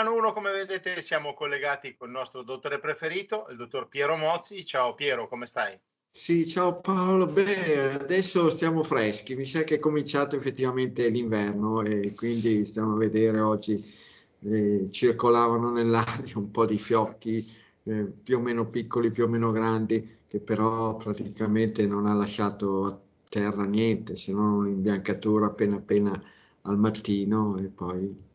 [0.00, 4.64] Milano 1, come vedete siamo collegati con il nostro dottore preferito, il dottor Piero Mozzi.
[4.64, 5.78] Ciao Piero, come stai?
[6.10, 7.26] Sì, ciao Paolo.
[7.26, 9.36] Beh, adesso stiamo freschi.
[9.36, 13.84] Mi sa che è cominciato effettivamente l'inverno e quindi stiamo a vedere oggi
[14.44, 17.46] eh, circolavano nell'aria un po' di fiocchi
[17.82, 22.86] eh, più o meno piccoli, più o meno grandi, che però praticamente non ha lasciato
[22.86, 26.18] a terra niente, se non un'imbiancatura appena appena
[26.62, 28.28] al mattino e poi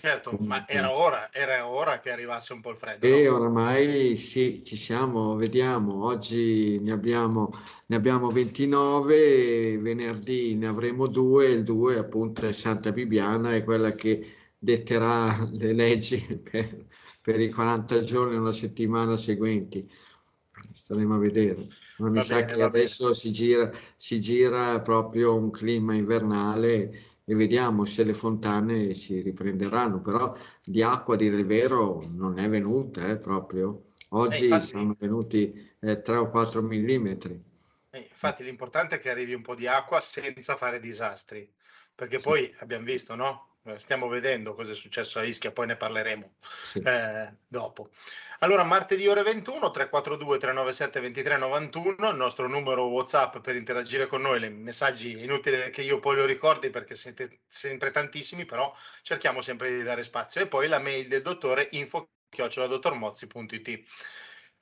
[0.00, 3.04] Certo, ma era ora, era ora che arrivasse un po' il freddo.
[3.04, 3.34] E no?
[3.34, 7.50] oramai sì, ci siamo, vediamo, oggi ne abbiamo,
[7.86, 13.90] ne abbiamo 29, venerdì ne avremo due, il 2 appunto è Santa Bibiana, è quella
[13.90, 16.86] che detterà le leggi per,
[17.20, 19.90] per i 40 giorni, una settimana seguenti.
[20.72, 21.66] Staremo a vedere.
[21.98, 27.07] Ma mi va sa bene, che adesso si gira, si gira proprio un clima invernale
[27.30, 30.34] e vediamo se le fontane si riprenderanno, però
[30.64, 33.84] di acqua, dire il vero, non è venuta eh, proprio.
[34.10, 37.38] Oggi eh, infatti, sono venuti eh, 3 o 4 millimetri.
[37.90, 41.46] Eh, infatti l'importante è che arrivi un po' di acqua senza fare disastri,
[41.94, 42.24] perché sì.
[42.26, 43.47] poi abbiamo visto, no?
[43.68, 46.80] Eh, stiamo vedendo cosa è successo a Ischia, poi ne parleremo sì.
[46.80, 47.90] eh, dopo.
[48.40, 54.44] Allora, martedì ore 21, 342 397 2391, il nostro numero WhatsApp per interagire con noi,
[54.44, 59.70] i messaggi inutili che io poi lo ricordi perché siete sempre tantissimi, però cerchiamo sempre
[59.70, 60.40] di dare spazio.
[60.40, 63.82] E poi la mail del dottore info chioccioladottormozzi.it.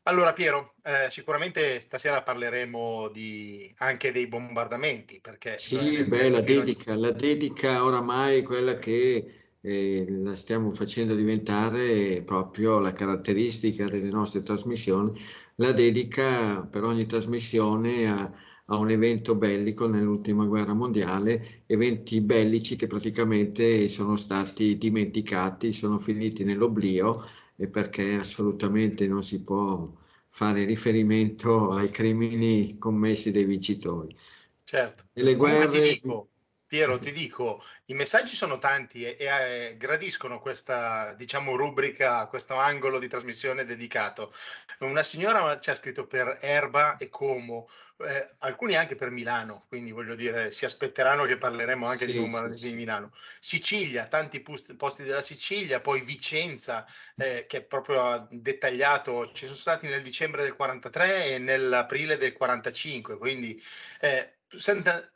[0.09, 5.59] Allora Piero, eh, sicuramente stasera parleremo di, anche dei bombardamenti, perché...
[5.59, 12.79] Sì, beh, la dedica, la dedica oramai quella che eh, la stiamo facendo diventare proprio
[12.79, 15.21] la caratteristica delle nostre trasmissioni,
[15.57, 18.33] la dedica per ogni trasmissione a,
[18.67, 25.99] a un evento bellico nell'ultima guerra mondiale, eventi bellici che praticamente sono stati dimenticati, sono
[25.99, 27.25] finiti nell'oblio
[27.57, 29.93] e perché assolutamente non si può
[30.29, 34.15] fare riferimento ai crimini commessi dai vincitori.
[34.63, 35.05] Certo.
[35.13, 35.69] E le guerre...
[35.69, 36.29] Ti dico,
[36.69, 42.55] Piero, ti dico, i messaggi sono tanti e, e eh, gradiscono questa, diciamo, rubrica, questo
[42.55, 44.33] angolo di trasmissione dedicato.
[44.81, 47.69] Una signora ci ha scritto per Erba e Como,
[47.99, 52.31] eh, alcuni anche per Milano, quindi voglio dire, si aspetteranno che parleremo anche sì, di,
[52.53, 53.13] sì, di, Milano.
[53.39, 56.85] Sicilia, tanti posti della Sicilia, poi Vicenza,
[57.17, 62.33] eh, che è proprio dettagliato, ci sono stati nel dicembre del 43 e nell'aprile del
[62.33, 63.63] 45, quindi...
[64.01, 64.33] Eh,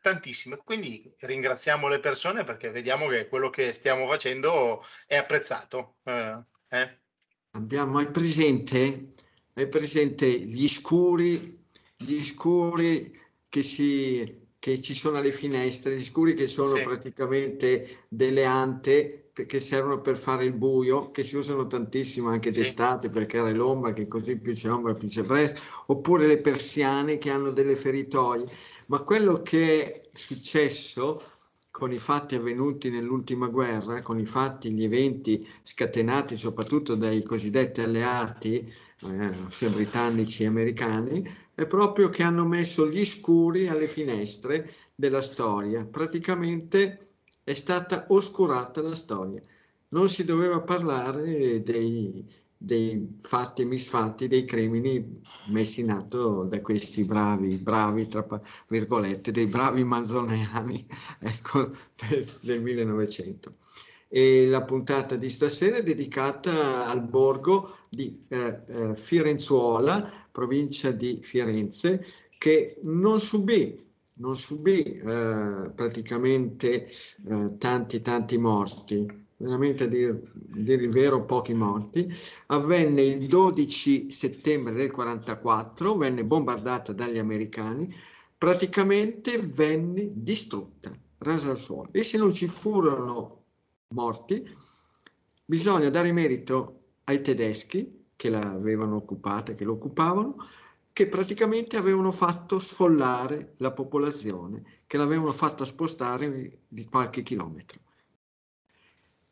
[0.00, 0.58] tantissime.
[0.64, 5.96] Quindi ringraziamo le persone perché vediamo che quello che stiamo facendo è apprezzato.
[6.04, 6.98] Eh, eh.
[7.52, 9.12] Abbiamo hai presente,
[9.54, 11.64] hai presente gli scuri,
[11.96, 13.18] gli scuri
[13.48, 16.82] che, si, che ci sono alle finestre, gli scuri che sono sì.
[16.82, 23.06] praticamente delle ante che servono per fare il buio, che si usano tantissimo anche d'estate
[23.06, 23.12] sì.
[23.12, 27.30] per creare l'ombra, che così più c'è ombra più c'è fresco, oppure le persiane che
[27.30, 28.44] hanno delle feritoie
[28.90, 31.22] ma quello che è successo
[31.70, 37.80] con i fatti avvenuti nell'ultima guerra, con i fatti, gli eventi scatenati soprattutto dai cosiddetti
[37.82, 41.22] alleati, eh, sia britannici e americani,
[41.54, 45.84] è proprio che hanno messo gli scuri alle finestre della storia.
[45.86, 46.98] Praticamente
[47.44, 49.40] è stata oscurata la storia.
[49.90, 52.26] Non si doveva parlare dei,
[52.62, 58.26] dei fatti e misfatti, dei crimini messi in atto da questi bravi, bravi, tra
[58.68, 60.86] virgolette, dei bravi manzoneani
[61.20, 61.70] ecco,
[62.06, 63.54] del, del 1900.
[64.08, 71.20] E la puntata di stasera è dedicata al borgo di eh, eh, Firenzuola, provincia di
[71.22, 72.04] Firenze,
[72.36, 73.82] che non subì,
[74.14, 81.54] non subì eh, praticamente eh, tanti tanti morti, veramente a dire, dire, il vero pochi
[81.54, 82.12] morti,
[82.46, 87.92] avvenne il 12 settembre del 44, venne bombardata dagli americani,
[88.36, 91.88] praticamente venne distrutta, rasa al suolo.
[91.92, 93.44] E se non ci furono
[93.88, 94.46] morti,
[95.44, 100.36] bisogna dare merito ai tedeschi che l'avevano occupata, che lo occupavano,
[100.92, 107.80] che praticamente avevano fatto sfollare la popolazione, che l'avevano fatta spostare di qualche chilometro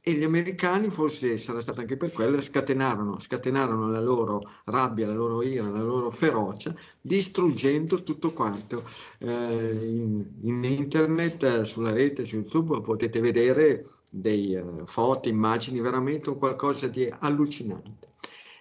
[0.09, 5.13] e gli americani, forse sarà stato anche per quello, scatenarono, scatenarono la loro rabbia, la
[5.13, 8.85] loro ira, la loro ferocia, distruggendo tutto quanto.
[9.19, 16.35] Eh, in, in, internet, sulla rete, su YouTube, potete vedere dei uh, foto, immagini, veramente
[16.35, 18.15] qualcosa di allucinante.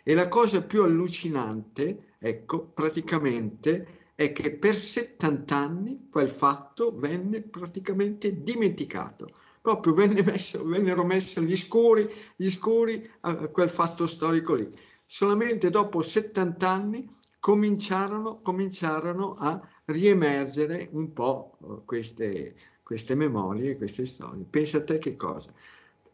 [0.03, 7.41] E la cosa più allucinante, ecco, praticamente è che per 70 anni quel fatto venne
[7.41, 9.29] praticamente dimenticato
[9.61, 14.69] proprio venne messo, vennero messi gli scuri, gli scuri a quel fatto storico lì.
[15.05, 17.07] Solamente dopo 70 anni
[17.39, 24.45] cominciarono, cominciarono a riemergere un po' eh, queste, queste memorie, queste storie.
[24.49, 25.53] Pensa a te che cosa.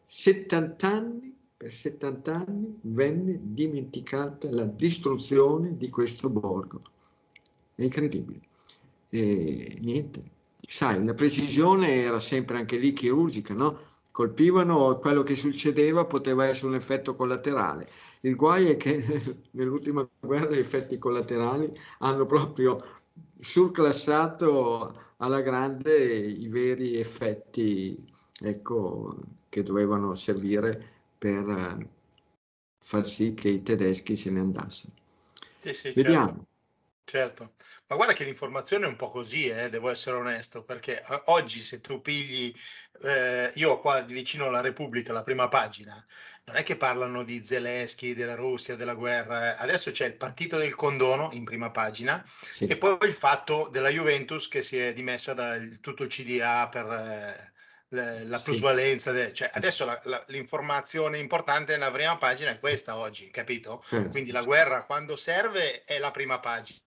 [0.04, 6.82] 70 anni, per 70 anni venne dimenticata la distruzione di questo borgo.
[7.74, 8.40] È incredibile.
[9.08, 10.22] E niente,
[10.68, 13.92] sai, la precisione era sempre anche lì chirurgica, no?
[14.10, 17.88] Colpivano quello che succedeva, poteva essere un effetto collaterale.
[18.20, 19.02] Il guai è che
[19.52, 22.82] nell'ultima guerra gli effetti collaterali hanno proprio
[23.38, 27.96] surclassato alla grande i veri effetti
[28.40, 29.16] ecco,
[29.48, 31.88] che dovevano servire per
[32.78, 34.92] far sì che i tedeschi se ne andassero.
[35.60, 36.26] Sì, sì, Vediamo.
[36.26, 36.53] Certo.
[37.06, 37.52] Certo,
[37.86, 41.60] ma guarda che l'informazione è un po' così, eh, devo essere onesto, perché eh, oggi
[41.60, 42.52] se tu pigli,
[43.02, 45.94] eh, io qua vicino alla Repubblica, la prima pagina,
[46.44, 49.62] non è che parlano di Zelensky, della Russia, della guerra, eh.
[49.62, 52.66] adesso c'è il partito del condono in prima pagina sì.
[52.66, 57.52] e poi il fatto della Juventus che si è dimessa da tutto il CDA per
[57.90, 59.34] eh, la plusvalenza, sì.
[59.34, 63.84] cioè adesso la, la, l'informazione importante nella prima pagina è questa oggi, capito?
[63.86, 64.08] Sì.
[64.10, 66.80] Quindi la guerra quando serve è la prima pagina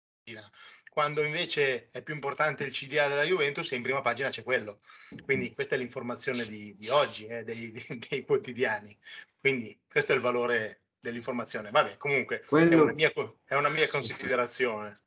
[0.94, 4.78] quando invece è più importante il CDA della Juventus e in prima pagina c'è quello.
[5.24, 8.96] Quindi questa è l'informazione di, di oggi, eh, dei, dei, dei, quotidiani.
[9.40, 11.72] Quindi questo è il valore dell'informazione.
[11.72, 12.70] Vabbè, comunque quello...
[12.70, 13.12] è, una mia,
[13.44, 15.00] è una mia considerazione.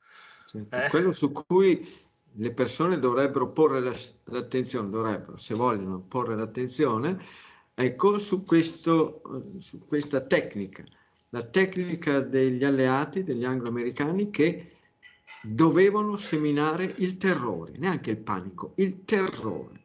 [0.46, 0.76] Certo.
[0.76, 0.90] Eh?
[0.90, 3.80] Quello su cui le persone dovrebbero porre
[4.26, 7.18] l'attenzione, dovrebbero, se vogliono porre l'attenzione,
[7.74, 9.22] ecco, su, questo,
[9.58, 10.84] su questa tecnica,
[11.30, 14.77] la tecnica degli alleati, degli anglo-americani che
[15.44, 19.82] dovevano seminare il terrore, neanche il panico, il terrore.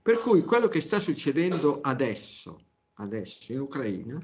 [0.00, 2.60] Per cui quello che sta succedendo adesso,
[2.94, 4.18] adesso in Ucraina,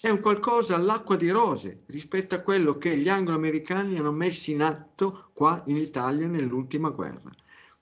[0.00, 4.62] è un qualcosa all'acqua di rose rispetto a quello che gli anglo-americani hanno messo in
[4.62, 7.30] atto qua in Italia nell'ultima guerra.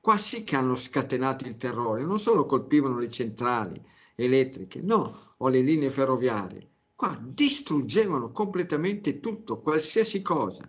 [0.00, 3.82] Qua sì che hanno scatenato il terrore, non solo colpivano le centrali
[4.14, 10.68] elettriche, no, o le linee ferroviarie, qua distruggevano completamente tutto, qualsiasi cosa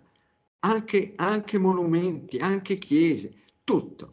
[0.64, 3.32] anche, anche monumenti, anche chiese,
[3.64, 4.10] tutto.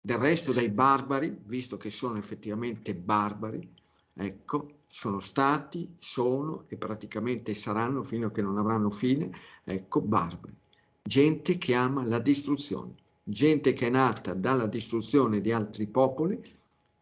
[0.00, 3.68] Del resto dai barbari, visto che sono effettivamente barbari,
[4.14, 9.30] ecco, sono stati, sono e praticamente saranno fino a che non avranno fine,
[9.64, 10.56] ecco, barbari.
[11.02, 16.40] Gente che ama la distruzione, gente che è nata dalla distruzione di altri popoli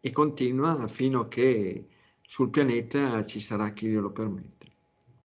[0.01, 1.87] e continua fino a che
[2.23, 4.67] sul pianeta ci sarà chi glielo permette.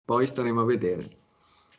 [0.06, 1.22] Poi staremo a vedere.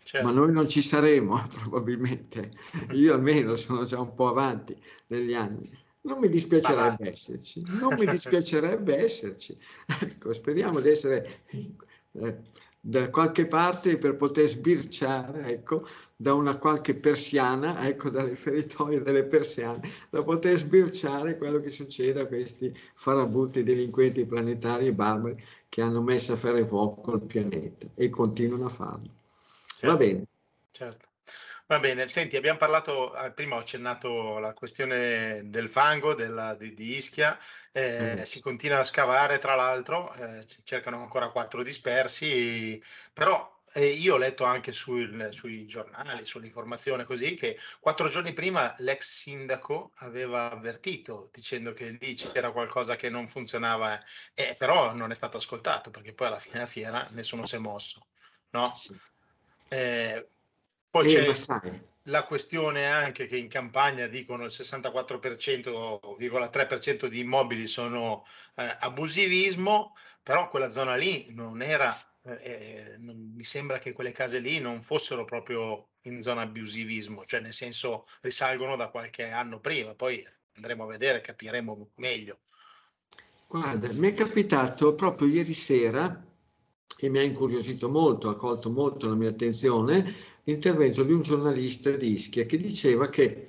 [0.05, 0.27] Certo.
[0.27, 2.51] Ma noi non ci saremo probabilmente,
[2.93, 5.71] io almeno sono già un po' avanti negli anni.
[6.03, 9.57] Non mi dispiacerebbe esserci, non mi dispiacerebbe esserci.
[10.03, 11.45] Ecco, speriamo di essere
[12.13, 12.37] eh,
[12.79, 19.25] da qualche parte per poter sbirciare, ecco, da una qualche persiana, ecco, dalle feritoie delle
[19.25, 25.81] persiane, da poter sbirciare quello che succede a questi farabutti delinquenti planetari e barbari che
[25.81, 29.23] hanno messo a fare fuoco il pianeta e continuano a farlo.
[29.85, 30.25] Certo, Va bene.
[30.71, 31.09] Certo.
[31.67, 36.75] Va bene, senti, abbiamo parlato, eh, prima ho accennato la questione del fango, della, di,
[36.75, 37.39] di Ischia,
[37.73, 38.23] eh, mm.
[38.23, 42.83] si continua a scavare tra l'altro, eh, cercano ancora quattro dispersi,
[43.15, 48.75] però eh, io ho letto anche sul, sui giornali, sull'informazione così, che quattro giorni prima
[48.79, 53.99] l'ex sindaco aveva avvertito dicendo che lì c'era qualcosa che non funzionava,
[54.35, 57.59] eh, però non è stato ascoltato perché poi alla fine della fiera nessuno si è
[57.59, 58.07] mosso.
[58.51, 58.73] No?
[58.77, 58.95] Sì.
[59.75, 60.27] Eh,
[60.89, 68.25] poi eh, c'è la questione anche che in campagna dicono il 64,3% di immobili sono
[68.55, 74.13] eh, abusivismo, però quella zona lì non era, eh, eh, non, mi sembra che quelle
[74.13, 79.59] case lì non fossero proprio in zona abusivismo, cioè nel senso risalgono da qualche anno
[79.59, 80.25] prima, poi
[80.57, 82.39] andremo a vedere, capiremo meglio.
[83.49, 86.33] Guarda, mi è capitato proprio ieri sera
[86.99, 91.91] e mi ha incuriosito molto, ha colto molto la mia attenzione, l'intervento di un giornalista
[91.91, 93.49] di Ischia che diceva che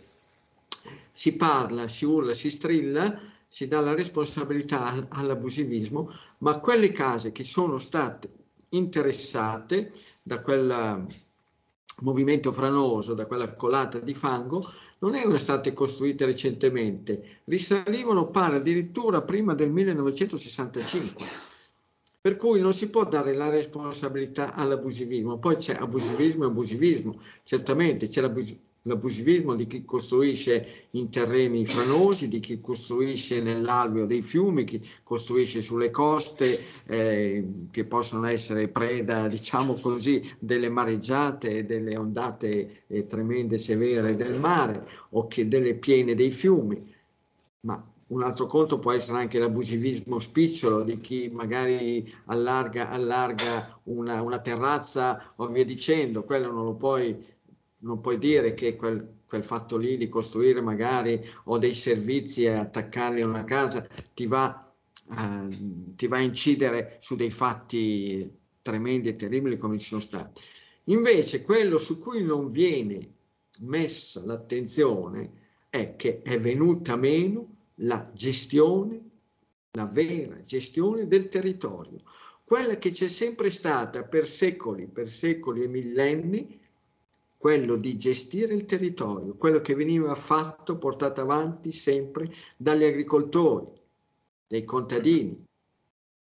[1.12, 7.44] si parla, si urla, si strilla, si dà la responsabilità all'abusivismo, ma quelle case che
[7.44, 8.30] sono state
[8.70, 11.08] interessate da quel
[12.02, 14.62] movimento franoso, da quella colata di fango,
[15.00, 21.54] non erano state costruite recentemente, risalivano pare addirittura prima del 1965
[22.26, 25.38] per cui non si può dare la responsabilità all'abusivismo.
[25.38, 28.20] Poi c'è abusivismo e abusivismo, certamente c'è
[28.82, 35.62] l'abusivismo di chi costruisce in terreni franosi, di chi costruisce nell'alveo dei fiumi, chi costruisce
[35.62, 43.60] sulle coste eh, che possono essere preda, diciamo così, delle mareggiate, delle ondate eh, tremende,
[43.60, 46.92] severe del mare o che delle piene dei fiumi.
[47.60, 54.22] Ma un altro conto può essere anche l'abusivismo spicciolo di chi magari allarga, allarga una,
[54.22, 57.34] una terrazza o via dicendo, quello non lo puoi
[57.86, 62.50] non puoi dire che quel, quel, fatto lì di costruire magari o dei servizi e
[62.50, 64.74] attaccarli a una casa ti va,
[65.12, 68.30] eh, ti va a incidere su dei fatti
[68.62, 70.42] tremendi e terribili come ci sono stati.
[70.86, 73.14] Invece quello su cui non viene
[73.60, 79.10] messa l'attenzione è che è venuta meno la gestione,
[79.72, 82.00] la vera gestione del territorio,
[82.46, 86.60] quella che c'è sempre stata per secoli, per secoli e millenni,
[87.38, 93.68] quello di gestire il territorio, quello che veniva fatto, portato avanti sempre dagli agricoltori,
[94.48, 95.44] dai contadini,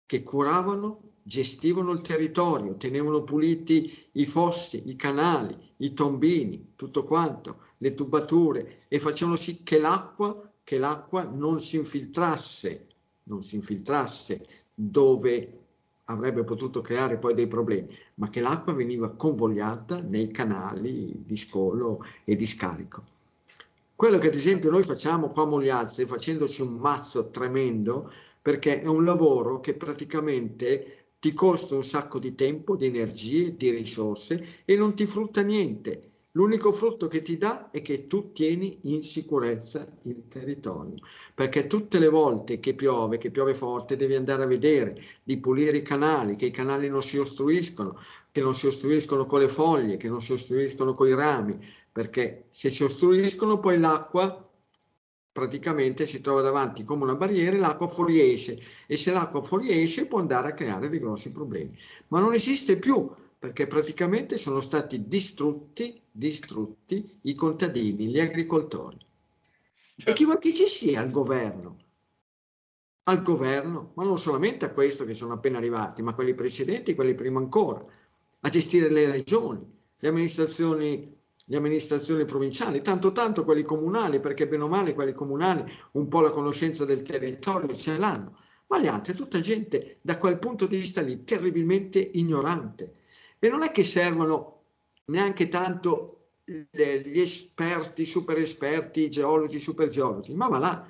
[0.07, 7.65] che curavano, gestivano il territorio, tenevano puliti i fossi, i canali, i tombini, tutto quanto,
[7.79, 12.87] le tubature e facevano sì che l'acqua, che l'acqua non si infiltrasse,
[13.25, 15.59] non si infiltrasse dove
[16.05, 22.05] avrebbe potuto creare poi dei problemi, ma che l'acqua veniva convogliata nei canali di scolo
[22.23, 23.03] e di scarico.
[23.97, 28.09] Quello che ad esempio noi facciamo qua a Mogliazze, facendoci un mazzo tremendo,
[28.41, 33.71] perché è un lavoro che praticamente ti costa un sacco di tempo, di energie, di
[33.71, 36.10] risorse e non ti frutta niente.
[36.33, 40.95] L'unico frutto che ti dà è che tu tieni in sicurezza il territorio,
[41.35, 44.95] perché tutte le volte che piove, che piove forte, devi andare a vedere,
[45.25, 47.99] di pulire i canali, che i canali non si ostruiscono,
[48.31, 51.59] che non si ostruiscono con le foglie, che non si ostruiscono con i rami,
[51.91, 54.49] perché se si ostruiscono poi l'acqua
[55.33, 60.21] praticamente si trova davanti come una barriera e l'acqua fuoriesce e se l'acqua fuoriesce può
[60.21, 61.77] andare a creare dei grossi problemi.
[62.09, 68.99] Ma non esiste più perché praticamente sono stati distrutti, distrutti i contadini, gli agricoltori.
[69.97, 70.11] Certo.
[70.11, 71.79] E chi vuol che ci sia al governo?
[73.05, 77.15] Al governo, ma non solamente a questo che sono appena arrivati, ma quelli precedenti, quelli
[77.15, 77.83] prima ancora,
[78.41, 79.67] a gestire le regioni,
[79.97, 81.17] le amministrazioni,
[81.47, 86.21] le amministrazioni provinciali, tanto tanto quelli comunali, perché bene o male quelli comunali un po'
[86.21, 90.77] la conoscenza del territorio ce l'hanno, ma gli altri, tutta gente da quel punto di
[90.77, 92.93] vista lì terribilmente ignorante
[93.41, 94.63] e non è che servono
[95.07, 100.87] neanche tanto gli esperti, super esperti, geologi, super geologi, ma va là,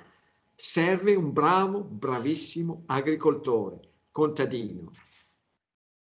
[0.53, 3.79] serve un bravo, bravissimo agricoltore,
[4.11, 4.91] contadino,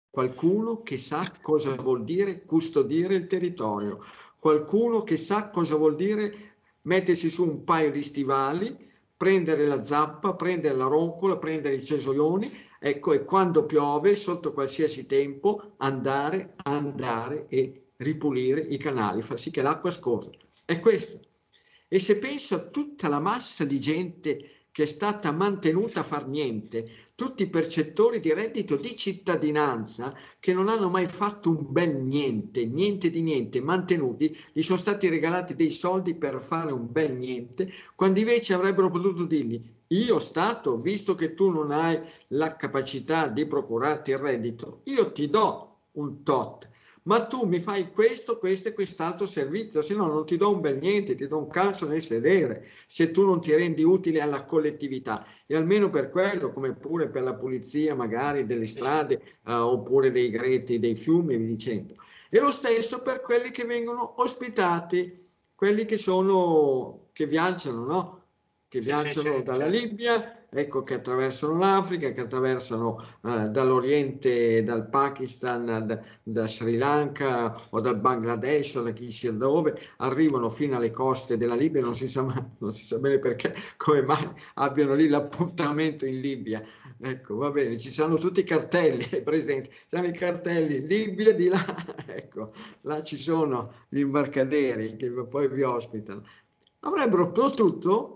[0.09, 4.03] qualcuno che sa cosa vuol dire custodire il territorio,
[4.38, 10.33] qualcuno che sa cosa vuol dire mettersi su un paio di stivali, prendere la zappa,
[10.33, 12.51] prendere la roncola, prendere i cesoioni
[12.86, 19.52] Ecco, e quando piove, sotto qualsiasi tempo, andare, andare e ripulire i canali, far sì
[19.52, 20.30] che l'acqua scorra.
[20.66, 21.18] È questo.
[21.88, 26.28] E se penso a tutta la massa di gente che è stata mantenuta a far
[26.28, 31.96] niente, tutti i percettori di reddito di cittadinanza che non hanno mai fatto un bel
[31.96, 37.16] niente, niente di niente, mantenuti, gli sono stati regalati dei soldi per fare un bel
[37.16, 42.00] niente, quando invece avrebbero potuto dirgli io Stato, visto che tu non hai
[42.30, 46.70] la capacità di procurarti il reddito, io ti do un tot,
[47.04, 50.62] ma tu mi fai questo, questo e quest'altro servizio, se no non ti do un
[50.62, 54.46] bel niente, ti do un calcio nel sedere, se tu non ti rendi utile alla
[54.46, 55.25] collettività.
[55.46, 60.30] E almeno per quello, come pure per la pulizia magari delle strade uh, oppure dei
[60.30, 61.96] greti, dei fiumi, vi dicendo.
[62.30, 65.13] E lo stesso per quelli che vengono ospitati,
[65.56, 68.23] quelli che sono, che viaggiano, no?
[68.74, 69.86] Che viaggiano dalla certo.
[69.86, 77.68] Libia, ecco che attraversano l'Africa, che attraversano eh, dall'Oriente, dal Pakistan, da, da, Sri Lanka
[77.70, 81.94] o dal Bangladesh o da chi sia dove, arrivano fino alle coste della Libia, non
[81.94, 86.60] si sa, mai, non si sa bene perché, come mai abbiano lì l'appuntamento in Libia.
[87.00, 91.48] Ecco, va bene, ci sono tutti i cartelli presenti, ci sono i cartelli Libia di
[91.48, 91.63] là,
[92.08, 92.51] ecco,
[92.82, 96.24] là ci sono gli imbarcaderi che poi vi ospitano.
[96.80, 98.12] Avrebbero potuto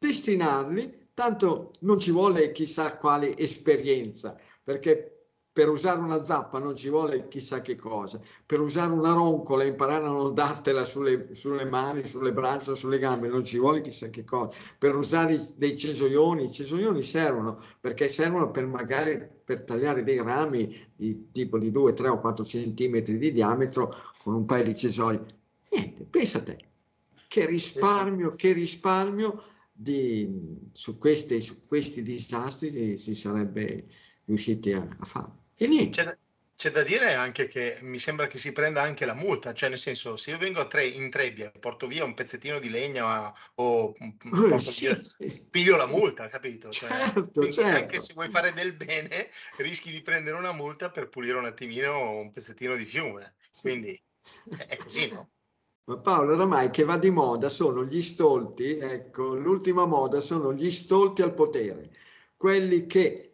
[0.00, 5.20] destinarli, tanto non ci vuole chissà quale esperienza, perché
[5.52, 10.04] per usare una zappa non ci vuole chissà che cosa, per usare una roncola, imparare
[10.04, 14.24] a non dartela sulle, sulle mani, sulle braccia, sulle gambe, non ci vuole chissà che
[14.24, 20.22] cosa, per usare dei cesoioni, i cesoioni servono perché servono per magari per tagliare dei
[20.22, 24.76] rami di tipo di 2, 3 o 4 centimetri di diametro con un paio di
[24.76, 25.20] cesoi.
[25.68, 26.58] Niente, pensa a te,
[27.28, 29.42] che risparmio, che risparmio
[29.82, 30.28] di,
[30.72, 33.86] su, questi, su questi disastri si, sarebbe
[34.26, 35.28] riusciti a, a fare.
[35.56, 36.02] E niente.
[36.02, 36.18] C'è,
[36.54, 39.78] c'è da dire anche che mi sembra che si prenda anche la multa, cioè nel
[39.78, 43.94] senso se io vengo tre, in Trebbia porto via un pezzettino di legna o oh,
[44.58, 46.68] sì, via, sì, piglio la multa, capito?
[46.68, 47.76] Cioè, certo, certo.
[47.78, 52.18] Anche se vuoi fare del bene rischi di prendere una multa per pulire un attimino
[52.18, 53.98] un pezzettino di fiume, quindi
[54.68, 55.30] è così, no?
[55.84, 61.22] Paolo, oramai che va di moda sono gli stolti, ecco, l'ultima moda sono gli stolti
[61.22, 61.90] al potere,
[62.36, 63.30] quelli che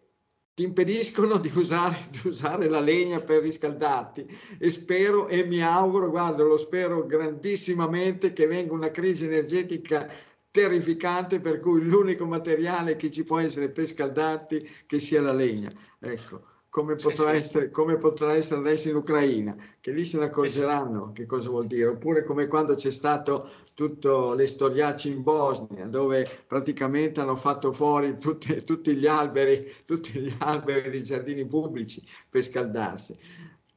[0.54, 4.26] ti impediscono di usare, di usare, la legna per riscaldarti
[4.58, 10.10] e spero e mi auguro, guarda, lo spero grandissimamente che venga una crisi energetica
[10.50, 15.70] terrificante per cui l'unico materiale che ci può essere per scaldarti che sia la legna.
[15.98, 20.26] Ecco come potrà, sì, essere, come potrà essere adesso in Ucraina, che lì se ne
[20.26, 25.22] accorgeranno sì, che cosa vuol dire, oppure come quando c'è stato tutto le storiacce in
[25.22, 31.46] Bosnia, dove praticamente hanno fatto fuori tutti, tutti, gli alberi, tutti gli alberi dei giardini
[31.46, 33.16] pubblici per scaldarsi.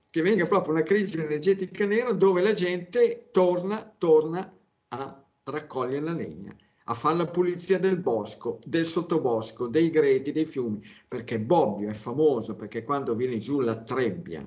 [0.10, 4.58] Che venga proprio una crisi energetica nera dove la gente torna, torna
[4.89, 6.53] a raccogliere la legna
[6.89, 11.93] a fare la pulizia del bosco, del sottobosco, dei greti, dei fiumi, perché Bobbio è
[11.93, 14.41] famoso perché quando viene giù la trebbia,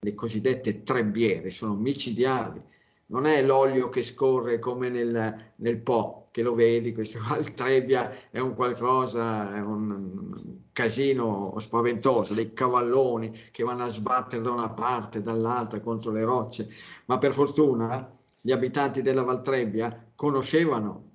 [0.00, 2.62] le cosiddette trebbiere, sono micidiali,
[3.06, 7.54] non è l'olio che scorre come nel, nel Po, che lo vedi, questo qua, il
[7.54, 14.50] trebbia è un qualcosa, è un casino spaventoso, dei cavalloni che vanno a sbattere da
[14.50, 16.68] una parte, dall'altra contro le rocce,
[17.06, 21.07] ma per fortuna gli abitanti della Valtrebbia conoscevano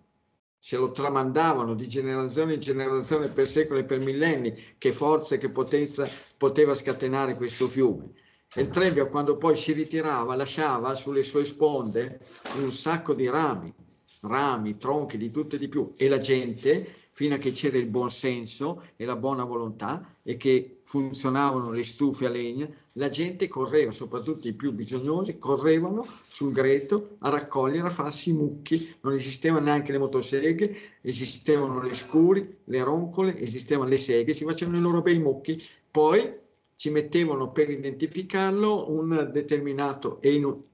[0.63, 5.37] se lo tramandavano di generazione in generazione per secoli e per millenni, che forza e
[5.37, 8.11] che potenza poteva scatenare questo fiume.
[8.53, 12.21] E il Trebbia quando poi si ritirava lasciava sulle sue sponde
[12.61, 13.73] un sacco di rami,
[14.21, 15.91] rami, tronchi, di tutto e di più.
[15.97, 20.37] E la gente fino a che c'era il buon senso e la buona volontà e
[20.37, 26.51] che funzionavano le stufe a legna, la gente correva, soprattutto i più bisognosi, correvano sul
[26.51, 32.57] greto a raccogliere, a farsi i mucchi, non esistevano neanche le motoseghe, esistevano le scuri,
[32.65, 36.41] le roncole, esistevano le seghe, si facevano i loro bei mucchi, poi
[36.75, 40.19] ci mettevano per identificarlo un determinato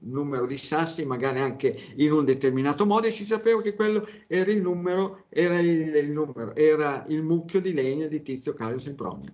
[0.00, 4.50] numero di sassi, magari anche in un determinato modo, e si sapeva che quello era
[4.50, 9.32] il numero, era il, il, numero, era il mucchio di legna di Tizio Caio Sempronio.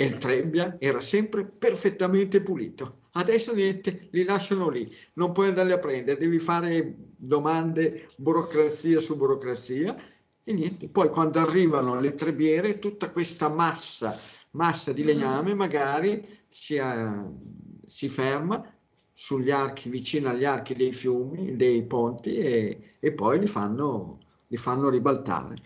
[0.00, 3.06] E il Trebbia era sempre perfettamente pulito.
[3.12, 9.16] Adesso niente, li lasciano lì, non puoi andarli a prendere, devi fare domande, burocrazia su
[9.16, 9.96] burocrazia,
[10.44, 10.88] e niente.
[10.88, 14.16] Poi quando arrivano le trebbiere, tutta questa massa
[14.52, 17.38] massa di legname magari si, uh,
[17.86, 18.74] si ferma
[19.12, 24.56] sugli archi, vicino agli archi dei fiumi, dei ponti e, e poi li fanno, li
[24.56, 25.56] fanno ribaltare.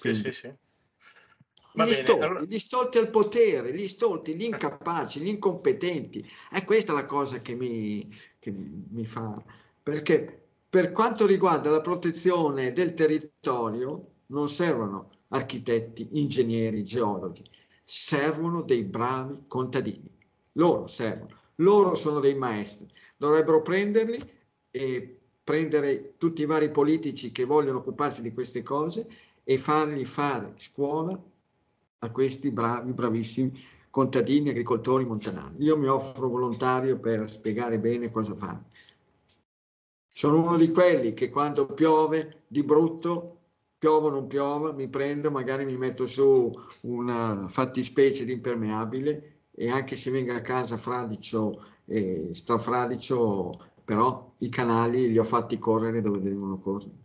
[0.00, 0.54] Quindi, sì, sì, sì.
[1.74, 2.42] Gli, stolti, allora...
[2.42, 6.28] gli, stolti, al potere, gli stolti, gli incapaci, gli incompetenti.
[6.50, 8.08] È questa la cosa che mi,
[8.38, 9.42] che mi fa...
[9.82, 17.42] Perché per quanto riguarda la protezione del territorio non servono architetti, ingegneri, geologi,
[17.82, 20.08] servono dei bravi contadini.
[20.52, 22.86] Loro servono, loro sono dei maestri.
[23.16, 24.18] Dovrebbero prenderli
[24.70, 29.06] e prendere tutti i vari politici che vogliono occuparsi di queste cose
[29.42, 31.20] e fargli fare scuola
[32.04, 35.54] a questi bravi, bravissimi contadini, agricoltori montanari.
[35.58, 38.64] Io mi offro volontario per spiegare bene cosa fare.
[40.08, 43.38] Sono uno di quelli che quando piove di brutto
[43.78, 46.50] piova o non piova, mi prendo, magari mi metto su
[46.82, 53.50] una fattispecie di impermeabile e anche se venga a casa fradicio e strafradicio,
[53.84, 57.00] però i canali li ho fatti correre dove devono correre.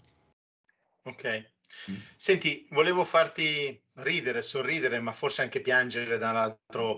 [1.04, 1.56] Ok.
[1.90, 1.96] Mm.
[2.16, 6.96] Senti, volevo farti ridere, sorridere, ma forse anche piangere dall'altra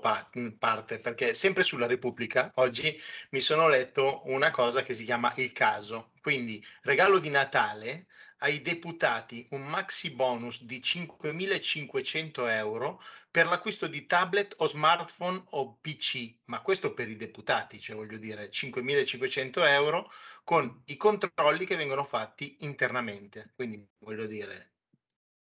[0.57, 2.99] parte, perché sempre sulla Repubblica oggi
[3.31, 6.11] mi sono letto una cosa che si chiama il caso.
[6.21, 8.07] Quindi, regalo di Natale
[8.39, 15.77] ai deputati un maxi bonus di 5.500 euro per l'acquisto di tablet o smartphone o
[15.81, 20.11] PC, ma questo per i deputati, cioè voglio dire 5.500 euro
[20.43, 23.51] con i controlli che vengono fatti internamente.
[23.55, 24.73] Quindi voglio dire,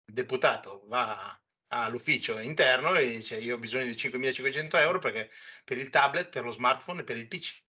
[0.06, 5.30] il deputato va all'ufficio interno e dice io ho bisogno di 5.500 euro perché
[5.64, 7.67] per il tablet, per lo smartphone e per il PC.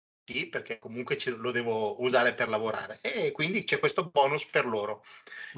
[0.50, 5.04] Perché comunque lo devo usare per lavorare e quindi c'è questo bonus per loro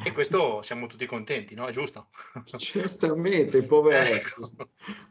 [0.03, 1.65] e questo siamo tutti contenti, no?
[1.65, 2.10] È giusto?
[2.58, 4.08] Certamente, poveretti.
[4.29, 4.51] Ecco.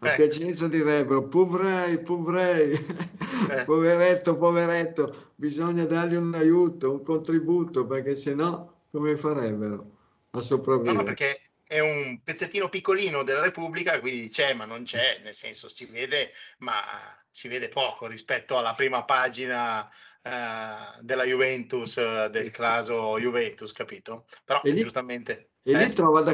[0.00, 0.22] A ecco.
[0.22, 3.62] Piacenza direbbero, povrei, povrei, eh.
[3.64, 9.90] poveretto, poveretto, bisogna dargli un aiuto, un contributo, perché se no come farebbero
[10.30, 10.94] a sopravvivere?
[10.94, 15.34] No, no, perché è un pezzettino piccolino della Repubblica, quindi c'è ma non c'è, nel
[15.34, 16.82] senso si vede, ma
[17.30, 24.24] si vede poco rispetto alla prima pagina uh, della Juventus, uh, del caso Juventus, capito?
[24.44, 25.50] Però e lì, giustamente...
[25.62, 25.84] E eh?
[25.84, 26.24] lì trova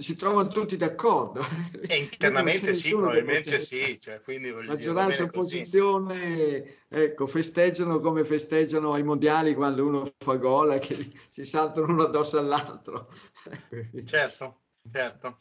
[0.00, 1.46] si trovano tutti d'accordo.
[1.86, 3.96] E internamente sì, probabilmente sì.
[4.00, 10.72] Cioè, quindi, Maggioranza e opposizione ecco, festeggiano come festeggiano ai mondiali quando uno fa gol
[10.72, 13.08] e che si saltano uno addosso all'altro.
[14.04, 14.62] certo.
[14.92, 15.40] Certo.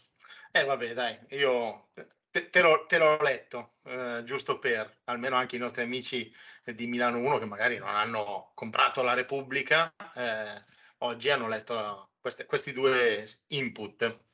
[0.52, 1.90] Eh vabbè dai, io
[2.32, 6.34] te, te, l'ho, te l'ho, letto, eh, giusto per almeno anche i nostri amici
[6.64, 10.64] di Milano 1 che magari non hanno comprato la Repubblica, eh,
[11.00, 14.26] oggi hanno letto queste, questi due input.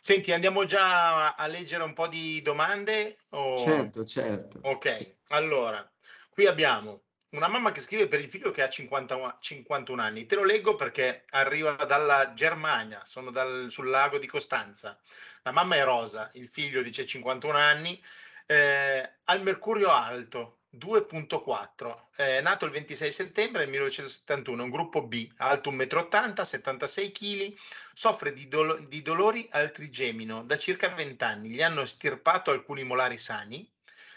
[0.00, 3.18] Senti, andiamo già a leggere un po' di domande?
[3.30, 3.56] O...
[3.56, 4.58] Certo, certo.
[4.62, 5.90] Ok, allora,
[6.28, 7.04] qui abbiamo
[7.34, 10.26] una mamma che scrive per il figlio che ha 50, 51 anni.
[10.26, 14.98] Te lo leggo perché arriva dalla Germania, sono dal, sul lago di Costanza.
[15.42, 18.02] La mamma è Rosa, il figlio dice 51 anni,
[18.46, 25.70] eh, al mercurio alto, 2.4, è nato il 26 settembre 1971, un gruppo B, alto
[25.70, 27.54] 1,80 m, 76 kg,
[27.92, 31.48] soffre di, do- di dolori al trigemino da circa 20 anni.
[31.50, 33.68] Gli hanno estirpato alcuni molari sani,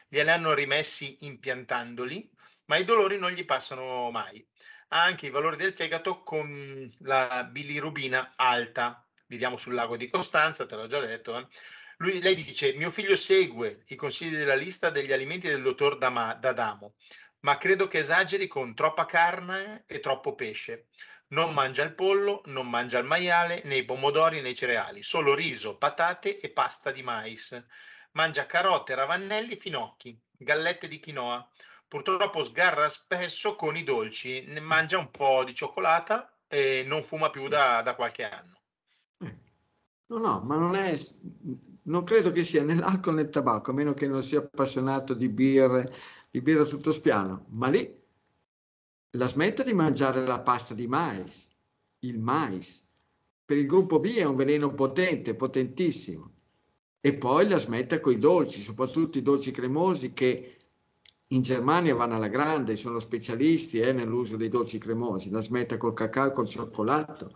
[0.08, 2.36] glieli hanno rimessi impiantandoli
[2.68, 4.46] ma i dolori non gli passano mai.
[4.90, 9.06] Ha anche i valori del fegato con la bilirubina alta.
[9.26, 11.38] Viviamo sul lago di Costanza, te l'ho già detto.
[11.38, 11.48] Eh?
[11.98, 16.96] Lui, lei dice: Mio figlio segue i consigli della lista degli alimenti del dottor D'Adamo,
[17.42, 20.88] ma credo che esageri con troppa carne e troppo pesce.
[21.30, 25.34] Non mangia il pollo, non mangia il maiale, né i pomodori né i cereali, solo
[25.36, 27.62] riso, patate e pasta di mais.
[28.12, 31.50] Mangia carote, ravannelli, finocchi, gallette di quinoa
[31.88, 37.30] purtroppo sgarra spesso con i dolci, ne mangia un po' di cioccolata e non fuma
[37.30, 38.60] più da, da qualche anno.
[39.20, 39.38] Eh.
[40.08, 40.98] No, no, ma non è,
[41.84, 45.14] non credo che sia né l'alcol né il tabacco, a meno che non sia appassionato
[45.14, 45.94] di birre,
[46.30, 48.06] di birra tutto spiano, ma lì
[49.12, 51.50] la smetta di mangiare la pasta di mais,
[52.00, 52.86] il mais.
[53.46, 56.34] Per il gruppo B è un veleno potente, potentissimo.
[57.00, 60.57] E poi la smetta con i dolci, soprattutto i dolci cremosi che
[61.30, 65.94] in Germania vanno alla grande, sono specialisti eh, nell'uso dei dolci cremosi, la smetta col
[65.94, 67.32] cacao, col cioccolato,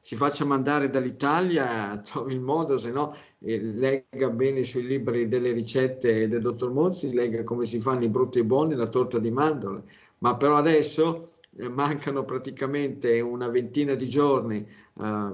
[0.00, 5.52] si faccia mandare dall'Italia, trovi il modo, se no eh, legga bene sui libri delle
[5.52, 9.30] ricette del dottor Mozzi, legga come si fanno i brutti e buoni, la torta di
[9.30, 9.84] mandorle,
[10.18, 14.66] ma però adesso eh, mancano praticamente una ventina di giorni,
[15.00, 15.32] eh,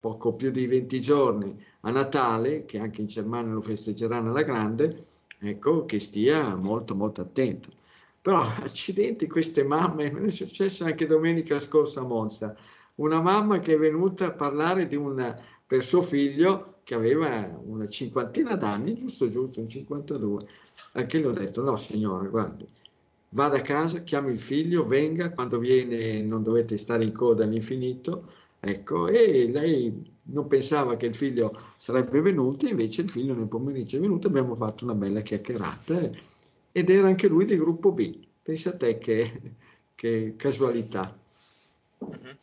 [0.00, 4.96] poco più di 20 giorni a Natale, che anche in Germania lo festeggeranno alla grande,
[5.38, 7.70] ecco, che stia molto molto attento.
[8.20, 12.56] Però accidenti queste mamme, me è successo anche domenica scorsa a Monza,
[12.96, 17.88] una mamma che è venuta a parlare di una, per suo figlio che aveva una
[17.88, 20.46] cinquantina d'anni, giusto giusto, un 52,
[20.92, 22.66] anche le ho detto no signora, guardi,
[23.30, 28.30] vada a casa, chiami il figlio, venga, quando viene non dovete stare in coda all'infinito,
[28.60, 33.96] ecco, e lei non pensava che il figlio sarebbe venuto, invece il figlio nel pomeriggio
[33.96, 36.10] è venuto, abbiamo fatto una bella chiacchierata
[36.72, 38.26] ed era anche lui del gruppo B.
[38.42, 39.40] Pensa a te che,
[39.94, 41.16] che casualità.
[42.04, 42.34] Mm-hmm.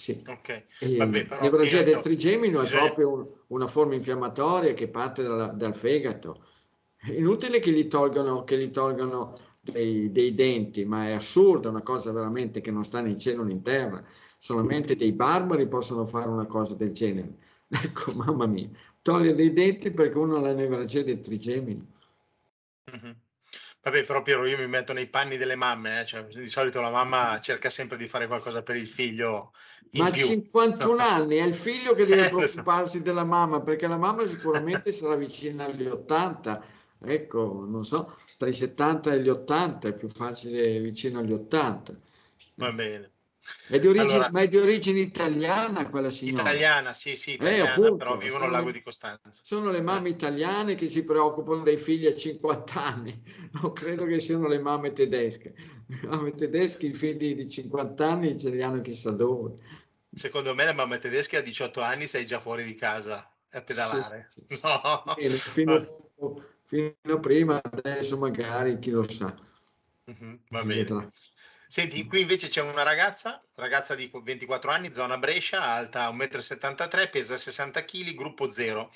[0.00, 0.22] Sì.
[0.26, 0.64] Okay.
[0.78, 6.44] L'ebrologia del trigemino è proprio un, una forma infiammatoria che parte dalla, dal fegato.
[6.96, 11.82] È inutile che gli tolgano, che gli tolgano dei, dei, denti, ma è assurdo, una
[11.82, 14.00] cosa veramente che non sta né in cielo né in terra
[14.40, 17.34] solamente dei barbari possono fare una cosa del genere.
[17.72, 18.68] Ecco, mamma mia,
[19.00, 21.86] togliere dei denti perché uno ha la nevralgia del trigemino.
[22.90, 23.12] Mm-hmm.
[23.82, 26.04] Vabbè, però Piero, io mi metto nei panni delle mamme, eh?
[26.04, 29.52] cioè, di solito la mamma cerca sempre di fare qualcosa per il figlio.
[29.92, 34.26] Ma a 51 anni è il figlio che deve preoccuparsi della mamma, perché la mamma
[34.26, 36.64] sicuramente sarà vicina agli 80,
[37.04, 41.94] ecco, non so, tra i 70 e gli 80 è più facile vicino agli 80.
[42.56, 43.12] Va bene.
[43.66, 46.42] È di origine, allora, ma è di origine italiana quella signora?
[46.42, 49.30] Italiana, sì, sì, eh, italiana, eh, appunto, però vivono al lago di Costanza.
[49.30, 53.22] Sono le mamme italiane che si preoccupano dei figli a 50 anni,
[53.52, 55.54] non credo che siano le mamme tedesche.
[55.86, 59.54] Le mamme tedesche i figli di 50 anni ce li hanno chissà dove.
[60.12, 64.26] Secondo me le mamme tedesche a 18 anni sei già fuori di casa a pedalare.
[64.28, 64.60] Sì, sì, sì.
[64.62, 65.14] No.
[65.52, 66.12] Fino,
[66.64, 69.34] fino, prima, adesso magari, chi lo sa.
[70.04, 71.08] Uh-huh, va bene.
[71.72, 77.10] Senti, qui invece c'è una ragazza, ragazza di 24 anni, zona Brescia, alta 1,73 m,
[77.10, 78.92] pesa 60 kg, gruppo 0.